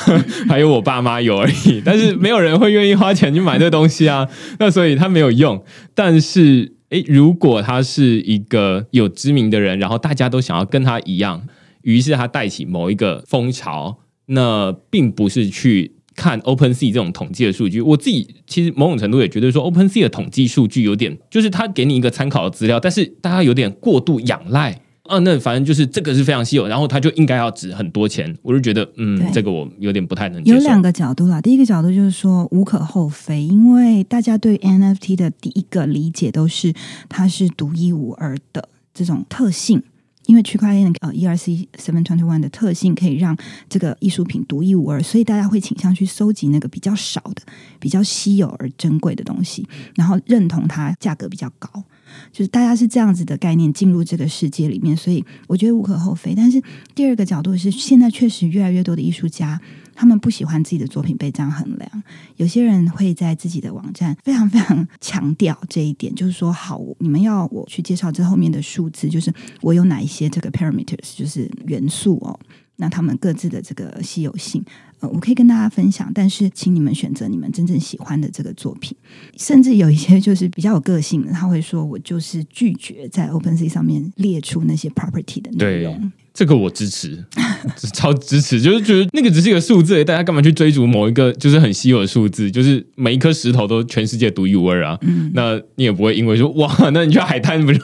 [0.49, 4.27] 还有我爸妈有而已，但是没有人会愿意花钱去买这东西啊。
[4.57, 6.77] 那所以它没有用，但是。
[6.89, 11.45] 诶，如果他是一个有知名的人，然后大家都想要跟他一样，
[11.82, 13.97] 于是他带起某一个风潮，
[14.28, 17.82] 那并不是去看 Open Sea 这种统计的数据。
[17.82, 24.82] 我自己其实某种程度也觉得说，Open Sea 的统计数据有点，就是他给你一个参考的资料，但是大家有点过度仰赖。
[25.08, 28.36] 啊，那反正就是这个是非常稀有，然后它就应该要值很多钱。
[28.41, 30.58] 我就觉得，嗯，这个我有点不太能接受。
[30.58, 36.74] 有两个角度啦，第一个角度就是说无可厚非，因为大家对 NFT 的第一个理解都是
[37.10, 39.82] 它是独一无二的这种特性，
[40.26, 43.38] 因为区块链呃 ERC seven twenty one 的特性可以让
[43.70, 47.41] 这个艺术品独一无二，所以大家会倾向去搜集那个比较少的、
[47.80, 51.84] 比较稀有而珍贵的东西，然后认同它价格比较高。
[52.32, 56.34] 就是大家是这样子的概念进入这个世界里面，所以我觉得无可厚非。
[56.36, 56.62] 但是
[56.96, 59.60] 第二个角度是，现在确实越来越多的艺术家，
[59.96, 62.04] 他们不喜欢自己的作品被这样衡量。
[62.36, 72.39] 有些人会在自己的网站非常非常强调这一点，就是说，好，你们要我去介绍这后面的数字，就是我有哪一些这个 parameters，就是元素哦。
[72.80, 74.63] 那他们各自的这个稀有性，
[74.99, 78.95] 呃，我可以跟大家分享，但是请你们选择你们真正喜欢的这个作品。
[79.38, 86.12] 甚至有一些就是比较有个性的，他会说我就是拒绝在 OpenSea 上面列出那些 property 的内容。
[86.38, 87.26] 这个我支持，
[87.95, 92.52] 超支持，就是觉得那个只是一个数字，大家干嘛去追逐某一个就是很稀有的数字？
[92.52, 95.00] 就是每一颗石头都全世界独一无二啊！
[95.34, 97.82] 那你也不会因为说哇， 那你去海滩不就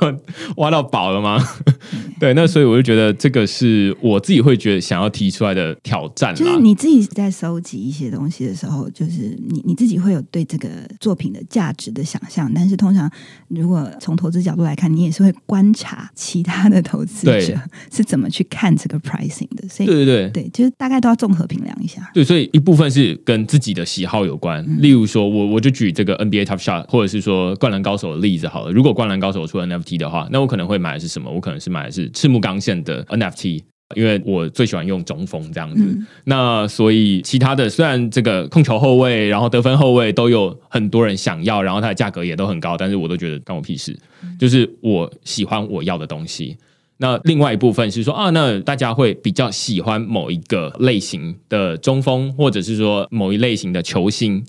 [0.57, 1.43] 挖到宝了吗？
[2.21, 6.35] 对，那所以我就觉得这个是我自己会觉得想要提出来的挑战。
[6.35, 13.09] 就是你自己在收集一些东西的时候，就是你你自己会有对这个作品的价值的想象，但是通常
[13.47, 17.59] 如果从投资角度来看，你也是会观察其他的投资者
[17.91, 18.42] 是怎么去。
[18.45, 22.09] 看这个 pricing 的，所以对对对对，就是大概都要综合评量一下。
[22.13, 24.65] 对，所以一部分是跟自己的喜好有关。
[24.81, 28.71] 例如说，我我就举这个 NBA Top Shot 或者是说灌篮高手的例子好了。
[28.71, 31.31] 如果灌篮高手出 NFT 的话，那我可能会买的是什么？
[31.31, 33.61] 我可能是买的是赤木刚宪的 NFT，
[33.95, 35.83] 因为我最喜欢用中锋这样子。
[36.25, 43.97] 那所以其他的虽然这个控球后卫，然后得分后卫都有很多人想要，然后它的价格也都很高，但是我都觉得关我屁事。
[44.39, 46.57] 就是我喜欢我要的东西。
[47.03, 54.41] 那另外一部分是说啊，那大家会比较喜欢某一个类型的中锋，或者是说某一类型的球星。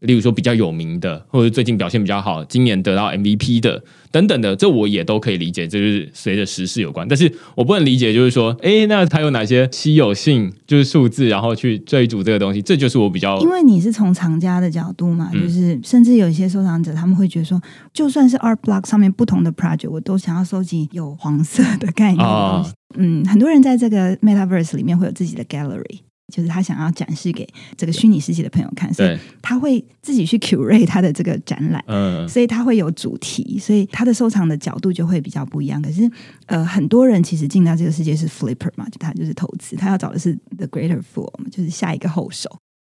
[0.00, 7.06] 例如说比较有名的，或者最近表现比较好，今年得到 MVP 的等等的，这我也都可以理解，这就是随着时事有关。
[7.06, 13.38] 但是我不能理解，就是说，哎，那它有哪些稀有性，就是数字，然后去追逐这个东西，这就是我比较。
[13.40, 17.60] 因为你是从藏家的角度嘛，就是甚至有一些收藏者，他们会觉得说，
[17.92, 22.72] 就算是 Art Block 上面不同的 project，我都想要收集有黄色的概念的东西。
[22.96, 26.00] 嗯，很多人在这个 Metaverse 里面会有自己的 gallery。
[26.30, 35.82] 就是他想要展示给这个虚拟世界的朋友看，所以他会自己去 curate 他的这个展览，嗯，所以他会有主题，所以他的收藏的角度就会比较不一样。
[35.82, 36.10] 可是，
[36.46, 42.48] 呃，很多人其实进到这个世界是 flipper 嘛，就他就是投资，他要找的是 the greater fool，就是下一个后手。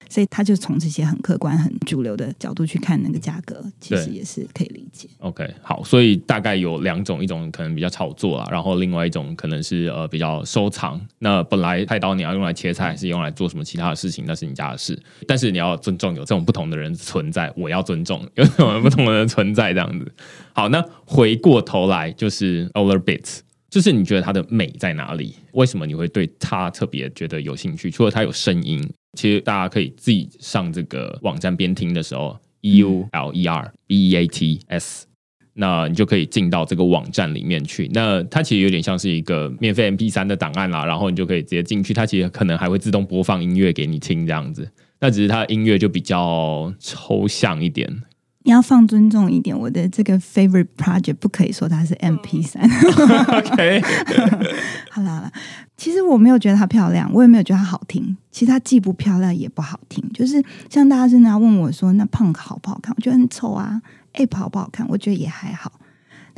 [0.10, 5.08] 所以他就从这些很客观、很主流的角度去看那个价格，其实也是可以理解。
[5.20, 11.00] OK，好，所以大概有两种，一种可能比较炒作啊，然后另外一种可能是呃比较收藏。
[11.20, 15.00] 那本来菜刀你要用来切菜，还是用来做什么其他的事情，那是你家的事。
[15.28, 20.12] 但是你要尊重有这种不同的人存在，我要尊重有这种不同的人存在这样子。
[20.54, 23.40] 好，那回过头来就是 Oler Bits。
[23.70, 25.36] 就是你觉得它的美在哪里？
[25.54, 27.92] 为什么你会对它特别觉得有兴趣？
[27.92, 28.82] 除了它有声音，
[29.14, 35.06] 其实大家可以自己上这个网站边听的时候，E U L E R B E A T S，
[35.54, 37.88] 那你就可以进到这个网站里面去。
[37.94, 41.94] 那它其实有点像是一个免费 MP 3的档案啦，然后你就可以直接进去。
[41.94, 44.68] 它其实可能还会自动播放音乐给你听，这样子。
[45.00, 47.88] 那只是它的音乐就比较抽象一点。
[48.44, 52.64] 你要放尊重一点，我的这个 favorite project 不可以说它是 MP 三。
[52.64, 53.82] OK，
[54.90, 55.32] 好啦好啦，
[55.76, 58.16] 其实我没有觉得它漂亮，我也没有觉得它好听。
[58.32, 62.94] 其实它既不漂亮也不好听，就是像大家真的要问我说，那 Punk 好不好看？
[62.96, 63.82] 我觉得很丑啊。
[64.14, 64.88] App 好不好看？
[64.90, 65.72] 我觉得也还好。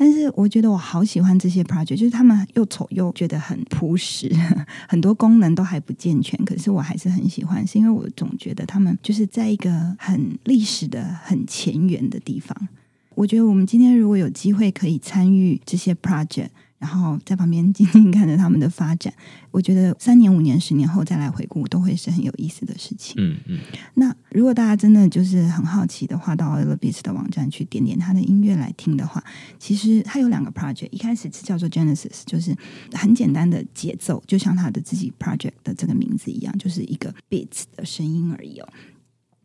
[0.04, 4.28] 但是我觉得我好喜欢这些 project，就是他们又丑又觉得很朴实，
[4.90, 12.68] 很多功能都还不健全，可是我还是很喜欢，是因为我总觉得他们就是在一个很历史的、很前沿的地方。
[13.14, 16.48] 我觉得我们今天如果有机会可以参与这些 project，
[16.82, 19.14] 然后在旁边静静看着他们的发展，
[19.52, 23.14] 我觉得三年、五年、十年后再来回顾，都会是很有意思的事情。
[23.20, 23.60] 嗯嗯，
[23.94, 29.24] 那如果大家真的就是很好奇的话，到 e l b i s 的网站去点点他的音乐来听的话，
[29.60, 32.58] 其实他有两个 project，一开始是叫做 Genesis，就是
[32.94, 38.68] 很简单的节奏，就像他的自己 project 的这个名字一样，就是一个 beats 的声音而已哦。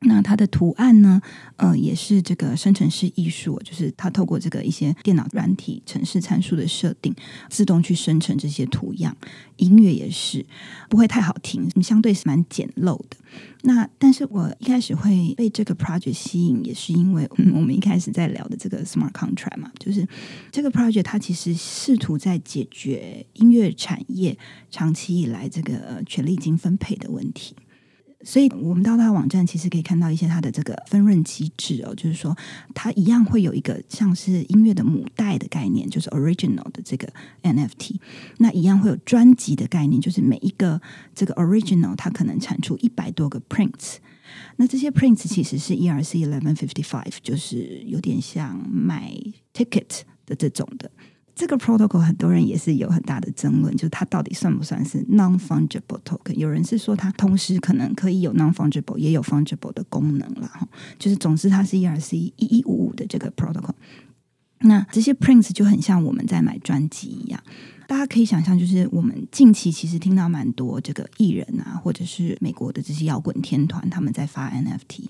[0.06, 1.20] 那它的图案呢？
[1.56, 7.14] 呃，也是这个生成式艺术，就是它透过这个一些电脑软体程式参数的设定，
[7.48, 9.16] 自动去生成这些图样。
[9.56, 10.44] 音乐也是
[10.88, 13.16] 不会太好听，相对是蛮简陋的。
[13.62, 20.06] 那但是我一开始会被这个 project 吸引，也是因为、嗯、我们一开始在聊的这个 smart contract 嘛，就是
[20.52, 24.36] 这个 project 它其实试图在解决音乐产业
[24.70, 27.56] 长期以来这个权利金分配的问题。
[28.26, 32.36] 所以，我们到它的网站其实可以看到一些它的这个分润机制哦，就是说
[32.74, 37.08] 它一样会有一个像是音乐的母带的概念，就是 original 的这个
[37.44, 38.00] NFT。
[38.38, 40.82] 那一样会有专辑的概念，就是每一个
[41.14, 43.98] 这个 original 它可能产出一百多个 prints。
[44.56, 49.14] 那这些 prints 其实是 ERC eleven fifty five，就是有点像买
[49.54, 50.90] ticket 的这种的。
[51.36, 56.32] 这个 protocol 很多人也是有很大的争论，就是它到底算不算是 non fungible token？
[56.32, 60.48] 有人是说它同时可能可以有 non fungible，也有 fungible 的功能了。
[60.48, 60.66] 哈。
[60.98, 63.74] 就是总之它是 ERC 一一五五的这个 protocol。
[64.60, 67.38] 那这些 prints 就很像我们在买专辑一样，
[67.86, 75.04] 大家可以想象，就是我们近期其实听到蛮多这个艺人啊，或者是美国的这些摇滚天团，他们在发 NFT。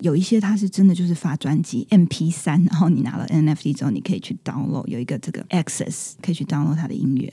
[0.00, 7.32] 有一些他是真的就是发专辑 MP 三，然后你拿了 NFT 之后，你可以去 download，有一个这个 access 可以去 download 他的音乐。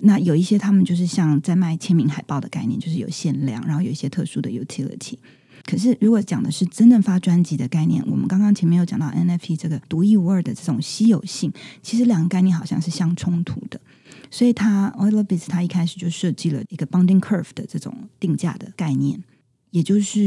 [0.00, 5.16] 那有一些他们就是像在卖签名海报的概念，就是有限量，然后有一些特殊的 utility。
[5.64, 11.52] 可是如果讲的是真正发专辑的概念，我们刚刚前面有讲到 NFT 这个独一无二的这种稀有性，
[11.82, 13.80] 其实两个概念好像是相冲突的。
[14.30, 19.22] 所以它 o i l b i s 它一开始就设计了一个 bounding curve 的这种定价的概念。
[19.72, 20.22] 也就是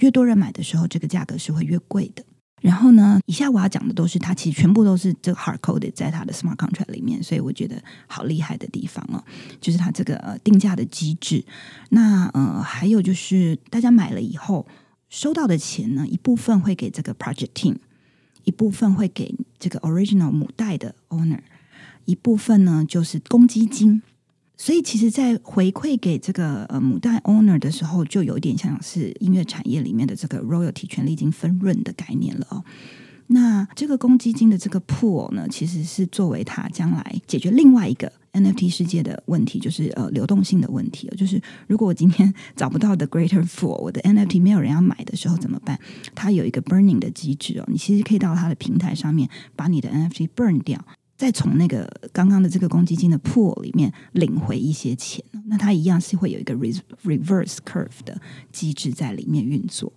[0.00, 2.22] 越多人买的时候，这个价格是会越贵的。
[2.60, 9.22] 然后呢，以下我要讲的都是它其实全部都是这个 hard coded 在它的 smart contract 里面，所以我觉得好厉害的地方哦，
[9.60, 11.44] 就是它这个、呃、定价的机制。
[11.90, 14.66] 那呃，还有就是大家买了以后
[15.08, 17.76] 收到的钱呢，一部分会给这个 project team，
[18.42, 21.38] 一部分会给这个 original 母带的 owner，
[22.06, 24.02] 一部分呢就是公积金。
[24.60, 32.64] 所以，其实，在回馈给这个呃母带 owner 的时候，就有点像是音乐产业里面的这个 royalty 权利金分润的概念了哦。
[33.28, 41.08] 那这个公积金的这个 pool 呢，其实是作为它将来解决另外一个 NFT 世界的问题，就是呃流动性的问题。
[41.16, 45.78] 就是如果我今天找不到的 greater fool，我的 NFT 没有人要买的时候怎么办？
[46.16, 50.84] 它有一个 burning 的机制哦，你其实可以到它的平台上面把你的 NFT burn 掉。
[51.18, 58.18] 再从那个刚刚的这个公积金的 pool 里面领回一些钱，那它一样是会有一个 reverse curve 的
[58.52, 59.92] 机制在里面运作。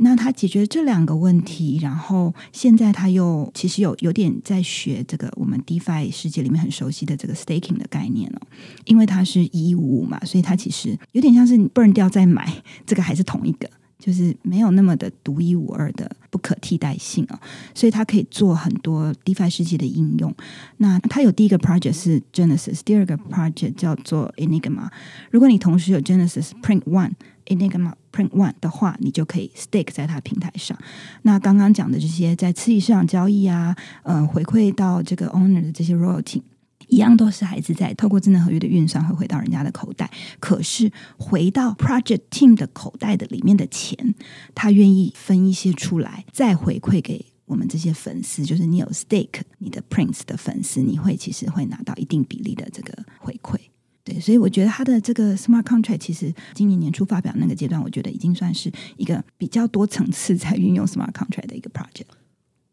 [0.00, 8.40] 那它解决这两个问题，然后现在它又其实有有点在学这个我们 DeFi 世界里面很熟悉的这个 staking 的概念哦，
[8.84, 13.68] 因为它是一五五嘛，所以它其实有点像是你 burn 掉再买，这个还是同一个。
[13.98, 17.40] 就是没有那么的独一无二的不可替代性啊，
[17.74, 20.32] 所以它可以做很多 DeFi 世界的应用。
[20.76, 24.88] 那它有第一个 project 是 Genesis，第二个 project 叫做 Enigma。
[25.30, 27.12] 如果你同时有 Genesis Print One、
[27.46, 30.78] Enigma print one 的话，你就可以 stake 在它平台上。
[31.22, 36.42] 那刚刚讲的这些在次级市场交易啊，呃，回馈到这个 owner 的这些 royalty。
[36.88, 40.10] 一样都是孩子在透过智能合约的运算会回到人家的口袋，
[40.40, 44.14] 可是回到 project team 的口袋的里面的钱，
[44.54, 48.44] 他愿意分一些出来，再回馈给我们这些粉丝。
[48.44, 53.56] 就是你有 stake，你的 prince 的粉丝，你会其实会拿到一定比例的这个回馈。
[54.02, 62.06] 对，所以我觉得他的这个 smart contract 其实今年年初发表那个阶段，我觉得已经算是一个比较多层次在运用 smart contract 的一个 project。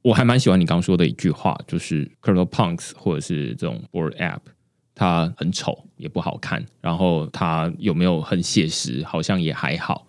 [0.05, 4.41] 我还蛮喜欢你刚说的一句话，就是 Crypto Punks 或者是这种 Board App，
[4.93, 10.05] 它很丑也不好看，然后它有没有很写实，好像也还好。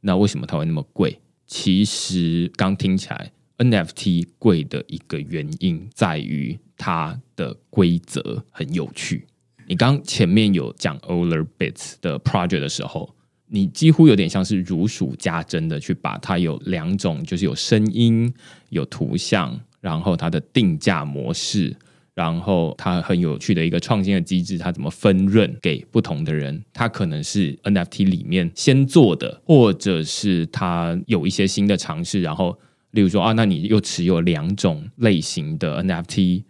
[0.00, 1.20] 那为什么它会那么贵？
[1.46, 9.26] 其实刚听起来 NFT 贵的一个原因在于它的规则很有趣。
[9.66, 13.14] 你刚前面有讲 Older Bits 的 project 的时候。
[13.46, 18.32] 你几乎有点像是如数家珍的去把它有两种，就是有声音、
[18.70, 21.76] 有图像，然后它的定价模式，
[22.14, 26.64] 然后它很有趣的一个创新的机制，它怎么分润给不同的人？
[26.72, 32.58] 它可能是 NFT 里面先做的，或者是它有一些新的尝试，然后
[32.92, 36.44] 例如说啊，那你又持有两种类型的 NFT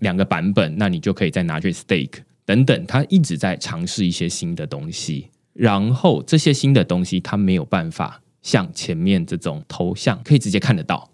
[0.00, 5.28] 两个版本，那你就可以再拿去 stake 等等，它一直在尝试一些新的东西。
[5.54, 11.08] 然后这些新的东西，它没有办法像前面这种头像可以直接看得到，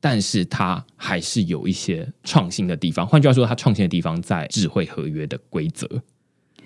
[0.00, 3.06] 但是它还是有一些创新的地方。
[3.06, 5.88] 换句话说，它创新的地方在智慧合约的规则。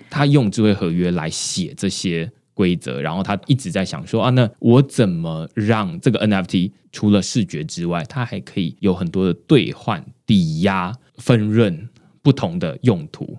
[0.09, 11.87] 他用智慧合约来写这些规则，然后他一直在想说啊，那我怎么让这个 NFT 除了视觉之外，它还可以有很多的兑换、抵押、分润
[12.23, 13.37] 不同的用途。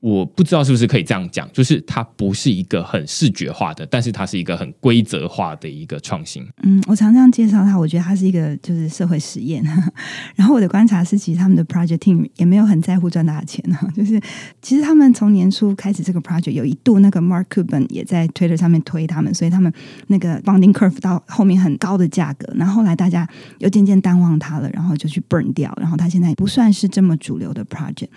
[0.00, 6.46] 我不知道是不是可以这样讲，就是它不是一个很视觉化的，但是它是一个很规则化的一个创新。
[6.62, 9.62] 嗯，我常常介绍它，我觉得它是一个就是社会实验。
[10.36, 14.20] 然后我的观察是，其实他们的 project team 也没有很在乎赚大钱哈， 就是
[14.62, 19.72] 其实他们从年初开始这个 project，有一度那个 Mark Cuban 也在 Twitter 上面推他们，所以他们
[20.06, 23.28] 那个 bonding curve 到后面很高的价格，然后后来大家
[23.58, 28.10] 又渐渐淡忘它了，然后就去 burn 掉，然后它现在不算是这么主流的 project，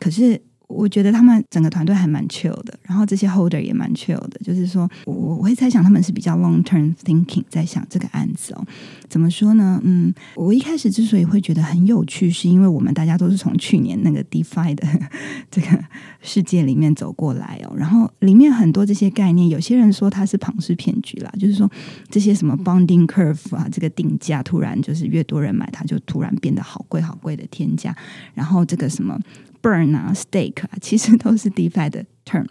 [0.00, 0.40] 可是。
[0.68, 8.64] 我觉得他们整个团队还蛮 chill 的，然后这些 holder 也蛮 chill 的，就是说，我我会猜想他们是比较 long term thinking 在想这个案子哦。
[9.08, 9.80] 怎么说呢？
[9.84, 14.86] 嗯，我一开始之所以会觉得很有趣，是因为我们大家都是从去年那个 DeFi 的
[15.50, 15.68] 这个
[16.20, 21.70] 世界里面走过来哦，然后里面很多这些概念，有些人说它是庞氏骗局啦，就是说
[22.08, 27.96] 这些什么 bonding curve 啊，这个定价突然就是越多人买，它就突然变得好贵好贵的天价，
[28.34, 29.18] 然后这个什么。
[29.60, 32.46] burn 啊，stake 啊，其实都是 DeFi 的 term。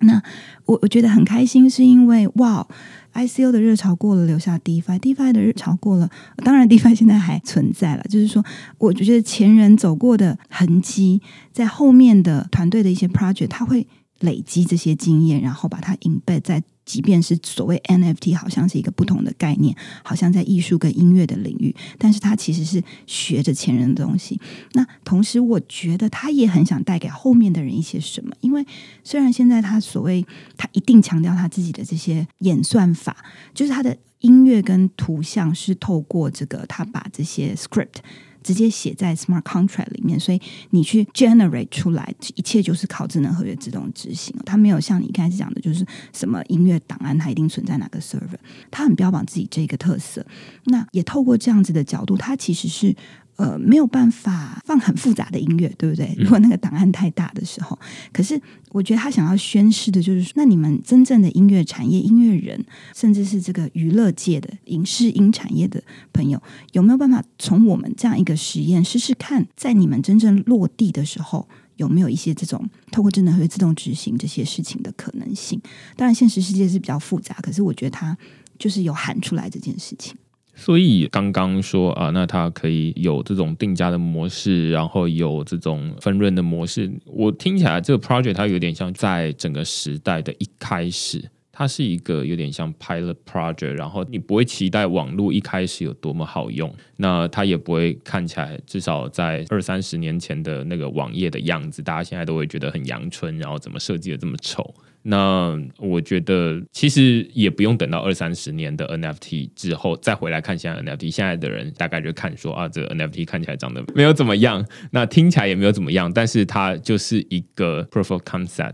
[0.00, 0.22] 那
[0.66, 2.66] 我我觉得很开心，是因为哇
[3.14, 6.10] ，ICO 的热潮过了，留下 DeFi，DeFi 的热潮过了，
[6.44, 8.02] 当然 DeFi 现在还存在了。
[8.08, 8.44] 就是说，
[8.78, 11.22] 我觉得前人走过的痕迹，
[11.52, 13.86] 在后面的团队的一些 project，它会
[14.24, 16.62] 累积这些经验，然后把它 embed 在。
[16.86, 24.38] 即便是所谓 NFT，好像是一个不同的概念，好像在艺术跟音乐的领域，但是他其实是学着前人的东西。
[24.72, 28.62] 那同时，我觉得他也很想带给后面的人一些什么，因为
[29.02, 30.26] 虽然现在他所谓
[30.58, 33.16] 他一定强调他自己的这些演算法，
[33.54, 38.02] 就是他的音乐跟图像是透过这个他把这些 script。
[38.44, 40.40] 直接写在 smart contract 里面，所以
[40.70, 44.32] 你去 generate 出来，一切就是靠智能合约自动执行。
[44.46, 48.38] 它没有像你开始讲的，就是什么音乐档案它一定存在哪个 server，
[48.70, 50.24] 它很标榜自己这个特色。
[50.66, 52.94] 那也透过这样子的角度，它其实是。
[53.36, 56.14] 呃，没有办法放很复杂的音乐，对不对？
[56.18, 57.76] 如果那个档案太大的时候，
[58.12, 62.64] 可是我觉得他想要宣示的就是，那你们真正的音乐产业、音乐人，
[62.94, 65.82] 甚至是这个娱乐界的影视音产业的
[66.12, 66.40] 朋友，
[66.72, 75.60] 有没有办法从我们这样一个实验试试看，在你们真正落地的时候，有没有一些这种透过智能会自动执行这些事情的可能性？
[75.96, 78.16] 当然，现实世界是比较复杂，可是我觉得他
[78.60, 80.14] 就是有喊出来这件事情。
[80.56, 86.90] 所以刚刚说啊，那它可以有这种定价的模式，然后有这种分润的模式。
[87.06, 93.72] 我听起来这个 project 它有点像在整个时代的一开始，它是一个有点像 pilot project。
[93.72, 104.74] 然后你不会期待网络一开始有多么好用，那它也不会看起来至少在二三十年前的那个网页的样子，大家现在都会觉得很阳春，然后怎么设计的这么丑。
[105.06, 118.72] 那我觉得其实也不用等到二三十年的 NFT 之后再回来看现在 NFT，现在的人大概就看说啊，这个 NFT 看起来长得没有怎么样，那听起来也没有怎么样，但是它就是一个 proof of concept，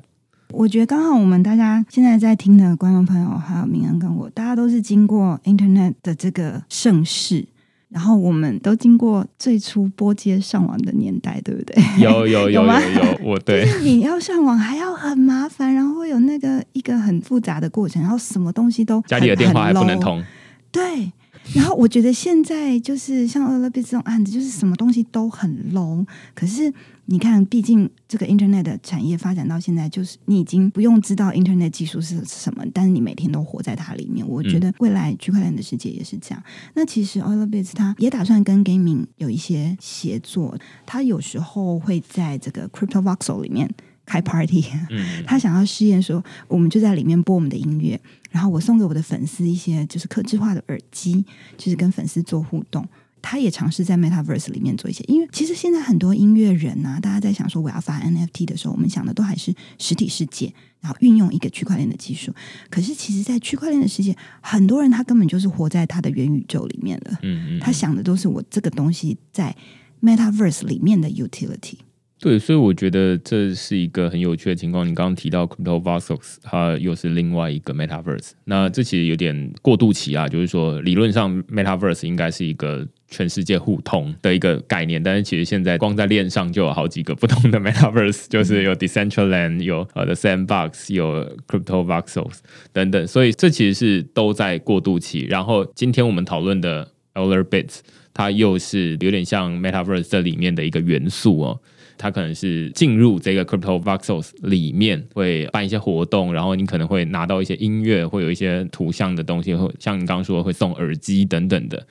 [0.53, 7.45] 我觉得刚好我们大家现在在听的观众朋友，还有明恩跟我，大家都是经过 Internet 的这个盛世，
[7.91, 11.83] 然后我们都经过最初拨接上网的年代，对不对？
[12.01, 19.99] 有有 有有吗有，我对就是你要上网还要很麻烦，然后会有那个一个很复杂的过程，然后什么东西都家里的很电话还不能。
[19.99, 20.23] 通，
[20.71, 21.11] 对，
[21.53, 26.07] 然后我觉得现在就是像 a b i 这种案子，就是什么东西都很 low。
[26.35, 26.73] 可是
[27.13, 34.25] 你看，毕竟这个 Internet 的产业发展到现在，就是你已经不用知道 Internet 技术是什么，但是你每天都活在它里面。
[34.27, 36.41] 我觉得未来区块链的世界也是这样。
[36.75, 40.57] 那其实 o l a b i t 它也打算跟 Gaming 有一些协作，
[40.87, 43.69] 它有时候会在这个 Crypto Voxel 里面
[44.07, 44.65] 开 party。
[44.91, 48.01] 嗯， 他想要试验说，我们就在里面播我们的音乐，
[48.31, 51.25] 然后我送给我的粉丝一些就是客制化的耳机，
[51.59, 52.87] 就是跟粉丝做互动。
[53.23, 62.33] 他也尝试在 Metaverse 里面做一些，因为其实现在很多音乐人啊，大家在想说我要发 NFT 的时候，我们想的都还是实体世界，然后运用一个区块链的技术。
[62.71, 69.55] 可是其实，在区块链的世界，很多人他根本就是活在他的元宇宙里面的，嗯嗯，他想的都是我这个东西在
[70.03, 71.75] Metaverse 里面的 utility。
[72.23, 74.87] 对，所以我觉得这是一个很有趣的情况。
[74.87, 92.39] 你刚刚提到 Crypto Voxels，它又是另外一个 Metaverse，那这其实有点过渡期啊，就是说理论上 Metaverse 应该是一个全世界互通的一个概念，但是其实现在光在链上就有好几个不同的 Metaverse， 就是有 Decentraland，有呃 the Sandbox，有 Crypto Voxels
[92.73, 95.27] 等等，所以这其实是都在过渡期。
[95.29, 97.81] 然后今天我们讨论的 Euler Bits，
[98.15, 101.61] 它又是有点像 Metaverse 这里面的一个元素哦。
[101.99, 111.87] 它可能是进入这个 Crypto Voxels 里面会办一些活动，然后你可能会拿到一些音乐，会有一些图像的东西，会像你刚刚说会送耳机等等的。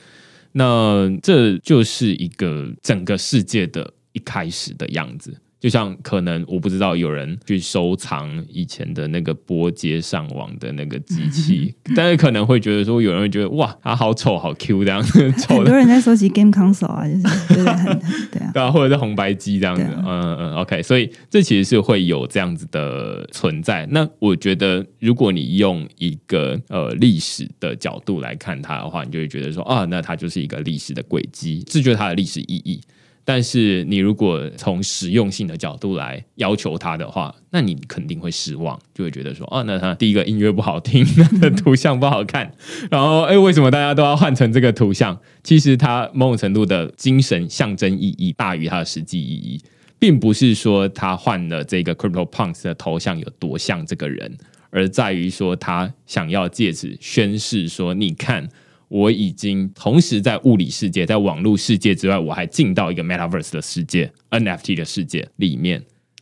[0.52, 5.36] 那这就是一个整个世界的一开始的样子。
[5.60, 17.64] 就像可能我不知道有人去收藏以前的那个拨接上网的那个机器， 但是可能会觉得说有人会觉得哇，它好丑，好 Q 这样子，丑很多人在收集 Game Console 啊，就是
[18.32, 18.51] 对啊。
[18.53, 23.86] 对啊，或者是红白机这样子，啊嗯嗯，OK，所以这其实是会有这样子的存在。
[23.91, 32.82] 那我觉得，如果你用一个呃历史的角度来看它的话，你就会觉得说啊，那它就是一个历史的轨迹，这就是它的历史意义。
[33.32, 42.51] 但是你如果从实用性的角度来要求它的话，那你肯定会失望，就会觉得说，哦，那它第一个音乐不好听，那个图像不好看，
[42.89, 45.15] 然后哎，为什么大家都要换成这个图像？
[45.43, 49.61] 其实它某种程度的精神象征意义大于它的实际意义，
[49.99, 54.36] 并不是说他换了这个 Crypto Punks 的头像有多像这个人，
[54.71, 58.49] 而在于说他想要借此宣示说，你看。
[58.90, 65.82] 我已经同时在物理世界、在网络世界之外，我还进到一个 Metaverse 的世界、NFT 的世界里面。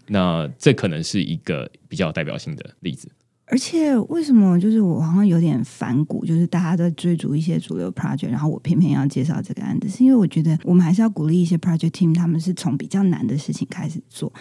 [0.10, 3.10] 那这可能是一个比较代表性的例子。
[3.50, 14.32] 而且为什么就是我好像有点反骨，就是大家在追逐一些主流 project，然后我偏偏要介绍这个案子，是因为我觉得我们还是要鼓励一些 project team，他们是从比较难的事情开始做。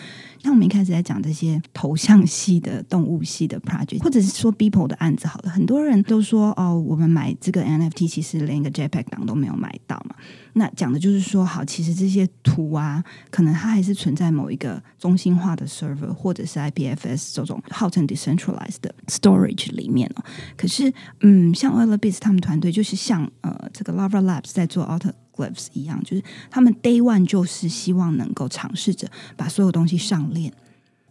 [0.47, 10.15] 像我们一开始在讲这些头像系的、动物系的 project，或者是说 Beeple 的案子，好了，很多人都说哦，我们买这个 NFT 其实连一个 JPEG 档都没有买到嘛。
[10.53, 20.25] 那讲的就是说，好，其实这些图啊，可能它还是存在某一个中心化的 server 或者是 IPFS 这种号称 decentralized 的 storage 里面哦。
[20.57, 20.93] 可是，
[21.23, 26.75] 嗯，像 o i l e r b i s 他们团队就是像呃这个 Lava Labs 在做 Auto Glyphs 一样，就是他们
[26.83, 30.53] Day One 就是希望能够尝试着把所有东西上链，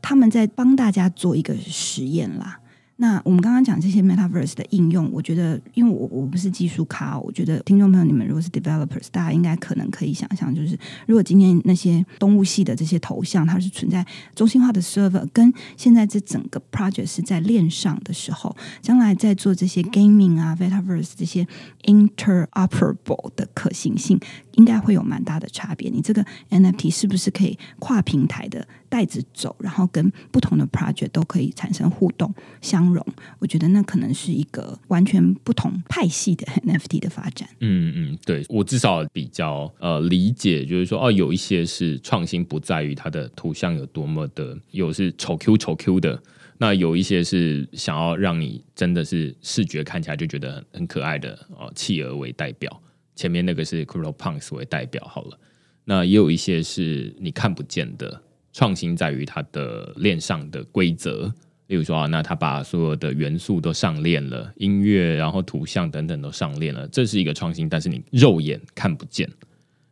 [0.01, 2.59] 他们在帮大家做一个实验啦。
[2.97, 21.45] 那我们刚刚讲这些 metaverse 的应用，我觉得，因为我我不是技术咖，我觉得听众朋友你们如果是 developers，大家应该可能可以想象，就是如果今天那些动物系的这些头像，它是存在中心化的 server，跟现在这整个 project 是在链上的时候，将来在做这些 gaming 啊 metaverse 这些
[21.83, 24.17] interoperable 的可行性，
[24.55, 25.89] 应该会有蛮大的差别。
[25.89, 33.05] 你这个 NFT 是不是可以跨平台的带着走，然后跟不同的 project 都可以产生互动相融？
[33.39, 37.47] 我觉得那可能是一个完全不同派系的 NFT 的发展。
[37.59, 46.21] 嗯嗯，对我至少比较呃理解，就是说哦，有一些是创新不在于它的图像有多么的有是丑 Q 丑 Q 的，
[46.57, 52.81] 那有一些是想要让你真的是视觉看起来就觉得很很可爱的哦，企鹅为代表，
[53.15, 55.39] 前面那个是 Crypto Punks 为代表好了，
[55.83, 58.21] 那也有一些是你看不见的
[58.53, 61.33] 创新在于它的链上的规则。
[61.67, 69.27] 例如说啊，那他把所有的元素都上链了，音乐，然后图像等等都上链了，这是一个创新，但是你肉眼看不见。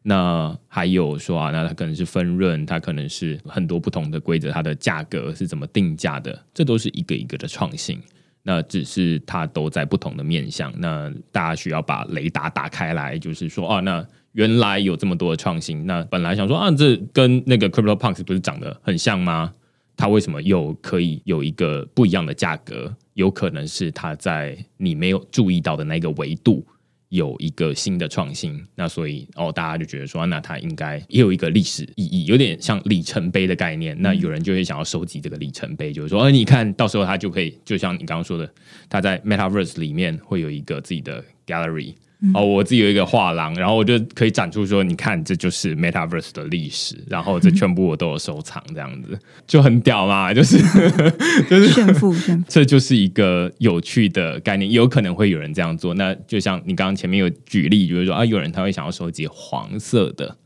[0.04, 8.00] 那还有说啊，那它可能是分润，它可能是很多不同的规则，它的价格是怎么定价的，这都是一个一个的创新。
[8.44, 19.54] 那只是它都在不同的面向，那大家需要把雷达打开来，就是说啊，那原来有这么多的创新，那本来想说啊，这跟那个 Crypto Punks 不是长得很像吗？
[19.96, 22.94] 它为什么又可以有一个不一样的价格？
[23.14, 26.66] 有可能是它在你没有注意到的那个维度。
[27.14, 33.96] 有一个新的创新，那所以哦，大家就觉得说，那它应该也有一个历史意义，有点像里程碑的概念。
[34.02, 38.52] 那有人就会想要收集这个里程碑，就是说，哎，你看到时候它就可以，就像你刚刚说的，
[38.90, 41.94] 它在 Metaverse 里面会有一个自己的 gallery。
[42.34, 50.58] 哦，我自己有一个画廊，然后我就可以展出说，你看，这就是 Metaverse 的历史，然后这全部我都有收藏，这样子就很屌嘛，就是
[51.50, 55.94] 就是炫富，炫富， 这就是一个有趣的概念，有可能会有人这样做。
[55.96, 60.38] 那就像你刚刚前面有举例，就是说啊，有人他会想要收集黄色的，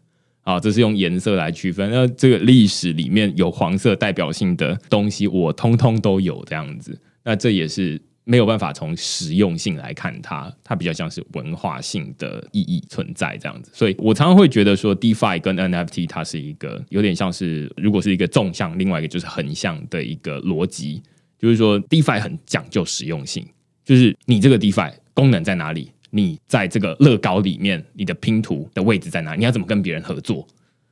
[0.41, 1.91] 啊，这是用颜色来区分。
[1.91, 8.01] 那这个历史里面有黄色代表性的东西，我通通都有这样子，那这也是。
[8.29, 21.01] 没有办法从实用性来看它，它比较像是文化性的意义存在这样子，所以我常常会觉得说，DeFi 跟 NFT 它是一个有点像是，如果是一个纵向，另外一个就是横向的一个逻辑，
[21.39, 23.47] 就是说 DeFi 很讲究实用性，
[23.85, 30.45] 就是你这个 DeFi 功能在哪里，你在这个乐高里面，你的拼图的位置在哪，你要怎么跟别人合作。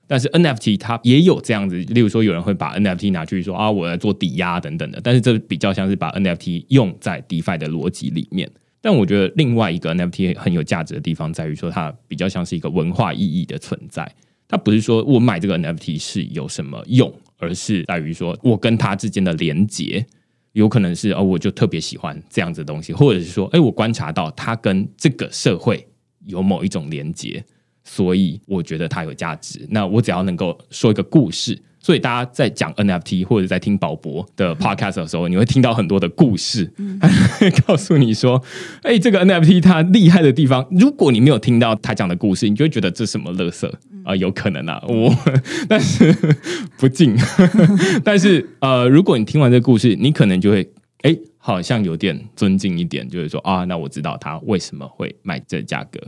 [0.07, 4.99] 但是 NFT 它也有这样子，例如说有人会把 NFT 拿去说啊，我来做抵押等等的。
[5.03, 8.49] 但是这比较像是把 NFT 用在 DeFi 的逻辑里面。
[8.81, 14.07] 但我觉得另外一个 NFT 很有价值的地方在于说，它比较像是一个文化意义的存在。
[14.47, 20.05] 它不是说我买这个 NFT 是有什么用，而是在于说我跟它之间的连接，
[20.51, 25.87] 有可能是哦，我就特别喜欢这样子的东西，或者是说，哎，我观察到它跟这个社会
[26.25, 27.43] 有某一种连接。
[27.85, 29.65] 所以我觉得它有价值。
[29.69, 36.73] 那我只要能够说一个故事，所以大家在讲 NFT 或者在听宝博的 podcast 的时候，你会听到很多的故事，
[37.67, 38.43] 告诉你说
[38.81, 43.71] ：“哎，这个 NFT 它厉害的地方。”如果你没有听到他讲的故事，你就会觉得这什么乐色
[44.03, 44.15] 啊？
[44.15, 45.15] 有可能啊，我
[45.69, 46.11] 但是
[46.77, 47.15] 不敬。
[48.03, 50.67] 但是呃，如果你听完这个故事，你可能就会
[51.03, 55.99] 哎，好像有点尊敬一点，就是说啊，那我知道他为什么会卖这价格。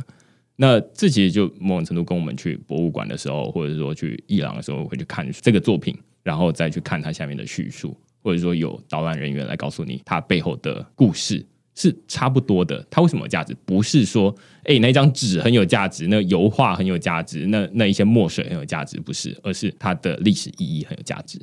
[0.60, 11.46] 那这其实就某种程度跟我们去博物馆的时候，或者说去伊朗的时候，会去看这个作品，然后再去看它下面的叙述，或者说有导览人员来告诉你它背后的故事
[11.76, 12.84] 是差不多的。
[12.90, 13.56] 它为什么有价值？
[13.66, 21.40] 不是说哎那张纸很有价值，那油画很有价值，那那一些墨水很有价值，不是，而是它的历史意义很有价值。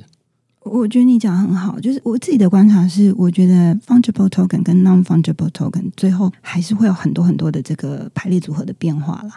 [0.65, 9.29] 我觉得你讲的很好，就是我自己的观察是，我觉得 fungible token 跟 non fungible token 最后还是会有很多很多的这个排列组合的变化了。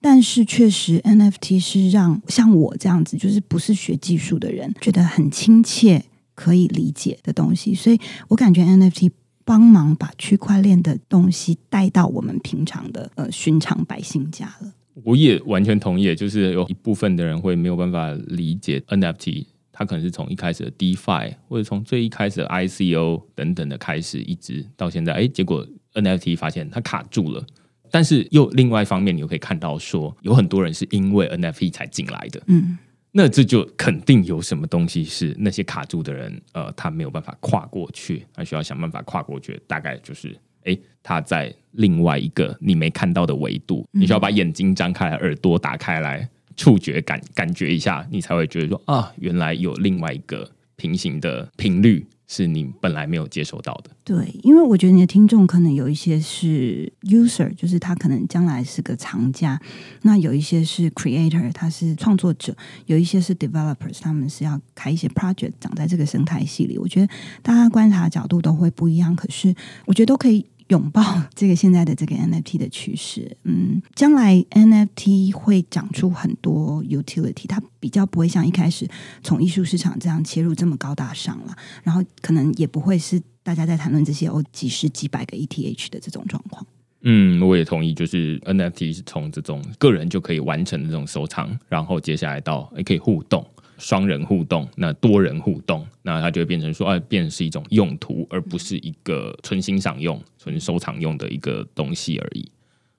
[0.00, 6.04] 但是确实 NFT 是让像我这样子，就是不是学技术的人，觉得很亲切、
[6.34, 7.74] 可以理解的东西。
[7.74, 7.98] 所以
[8.28, 9.10] 我感觉 NFT
[9.44, 14.72] 帮忙把区块链的东西带到我们平常的呃寻常百姓家了。
[15.04, 19.46] 我也完全同意，就是有一部分的人会没有办法理解 NFT。
[19.78, 27.44] 它可能是从一开始的 DeFi，或者从最一开始的 ICO 等等的开始，一直到现在，哎，结果 NFT 发现它卡住了。
[27.90, 32.42] 但是又另外一方面，你又可以看到说，有很多人是因为 NFT 才进来的。
[32.46, 32.78] 嗯，
[33.12, 39.60] 那这就肯定有什么东西是那些卡住的人，呃，他没有办法跨过去，他需要想办法跨过去。
[39.66, 46.26] 大概就是，哎，他在另外一个你没看到的维度，你需要把眼睛张开，耳朵打开来。
[46.56, 53.90] 触觉感感觉一下，你才会觉得说啊，原来有另外一个平行的频率是你本来没有接收到的。
[54.02, 59.58] 对，因为我觉得你的听众可能有一些是 user，就是他可能将来是个藏家；
[60.02, 62.52] 那有一些是 creator，他是创作者；
[62.86, 66.78] 有一些是 developers，他们是要开一些 project，长在这个生态系里。
[66.78, 69.54] 我觉得大家观察角度都会不一样，可是
[69.84, 70.46] 我觉得都可以。
[70.68, 71.02] 拥抱
[71.34, 78.88] 这个现在的这个 NFT 的趋势，嗯，将来 NFT 会长出很多 utility，它比较不会像一开始
[79.22, 86.66] 从艺术市场这样切入这么高大上了，然后可能也不会是大家在谈论这些哦几十几百个 ETH 的这种状况。
[87.02, 93.46] 嗯，我也同意，就是 NFT 是从这种个人就可以完成的这种收藏，然后接下来到也可以互动。
[93.78, 102.50] 双人互动，那多人互动，那它就会变成说，哎，变是一种用途，而不是一个纯欣赏用、纯收藏用的一个东西而已。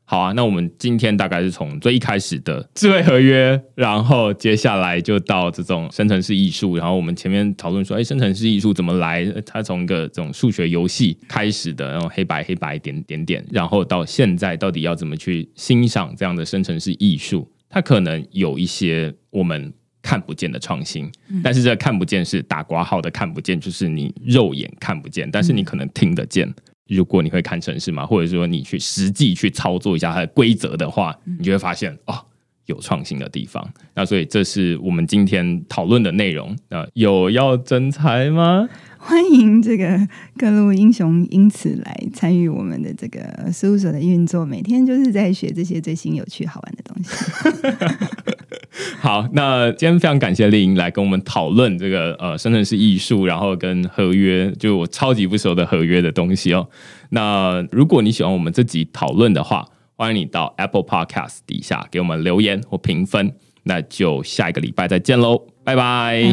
[0.09, 9.25] 好啊，那我们今天大概是从最一开始的智慧合约，然后接下来就到这种生成式艺术，然后我们前面讨论说，哎，生成式艺术怎么来？
[9.45, 17.45] 它从一个这种数学游戏开始的，然后黑白黑白点点点，然后到现在到底要怎么去欣赏这样的生成式艺术？
[17.67, 19.73] 它可能有一些我们
[20.07, 21.11] 看不见的创新，
[21.43, 26.47] 但是这看不见是打括号的看不见，就是你肉眼看不见，但是你可能听得见。
[26.87, 32.25] 如果你会看城市嘛，或者说你去实际去操作一下它的规则的话，你就会发现哦，
[32.67, 33.67] 有创新的地方。
[33.95, 36.55] 那所以这是我们今天讨论的内容。
[36.69, 38.69] 那有要增财吗？
[38.99, 39.97] 欢迎这个
[40.37, 43.21] 各路英雄因此来参与我们的这个
[43.53, 48.05] 事务所的运作，每天就是在学这些最新有趣好玩的东西。
[48.99, 56.67] 好，那今天非常感谢丽颖来跟我们讨论这个呃生成式艺术，然后跟合约，就我超级不熟的合约的东西哦。
[57.11, 59.65] 那如果你喜欢我们这集讨论的话，
[59.99, 63.33] 欢迎你到 Apple Podcast 底下给我们留言或评分。
[63.63, 66.31] 那就下一个礼拜再见喽，拜拜，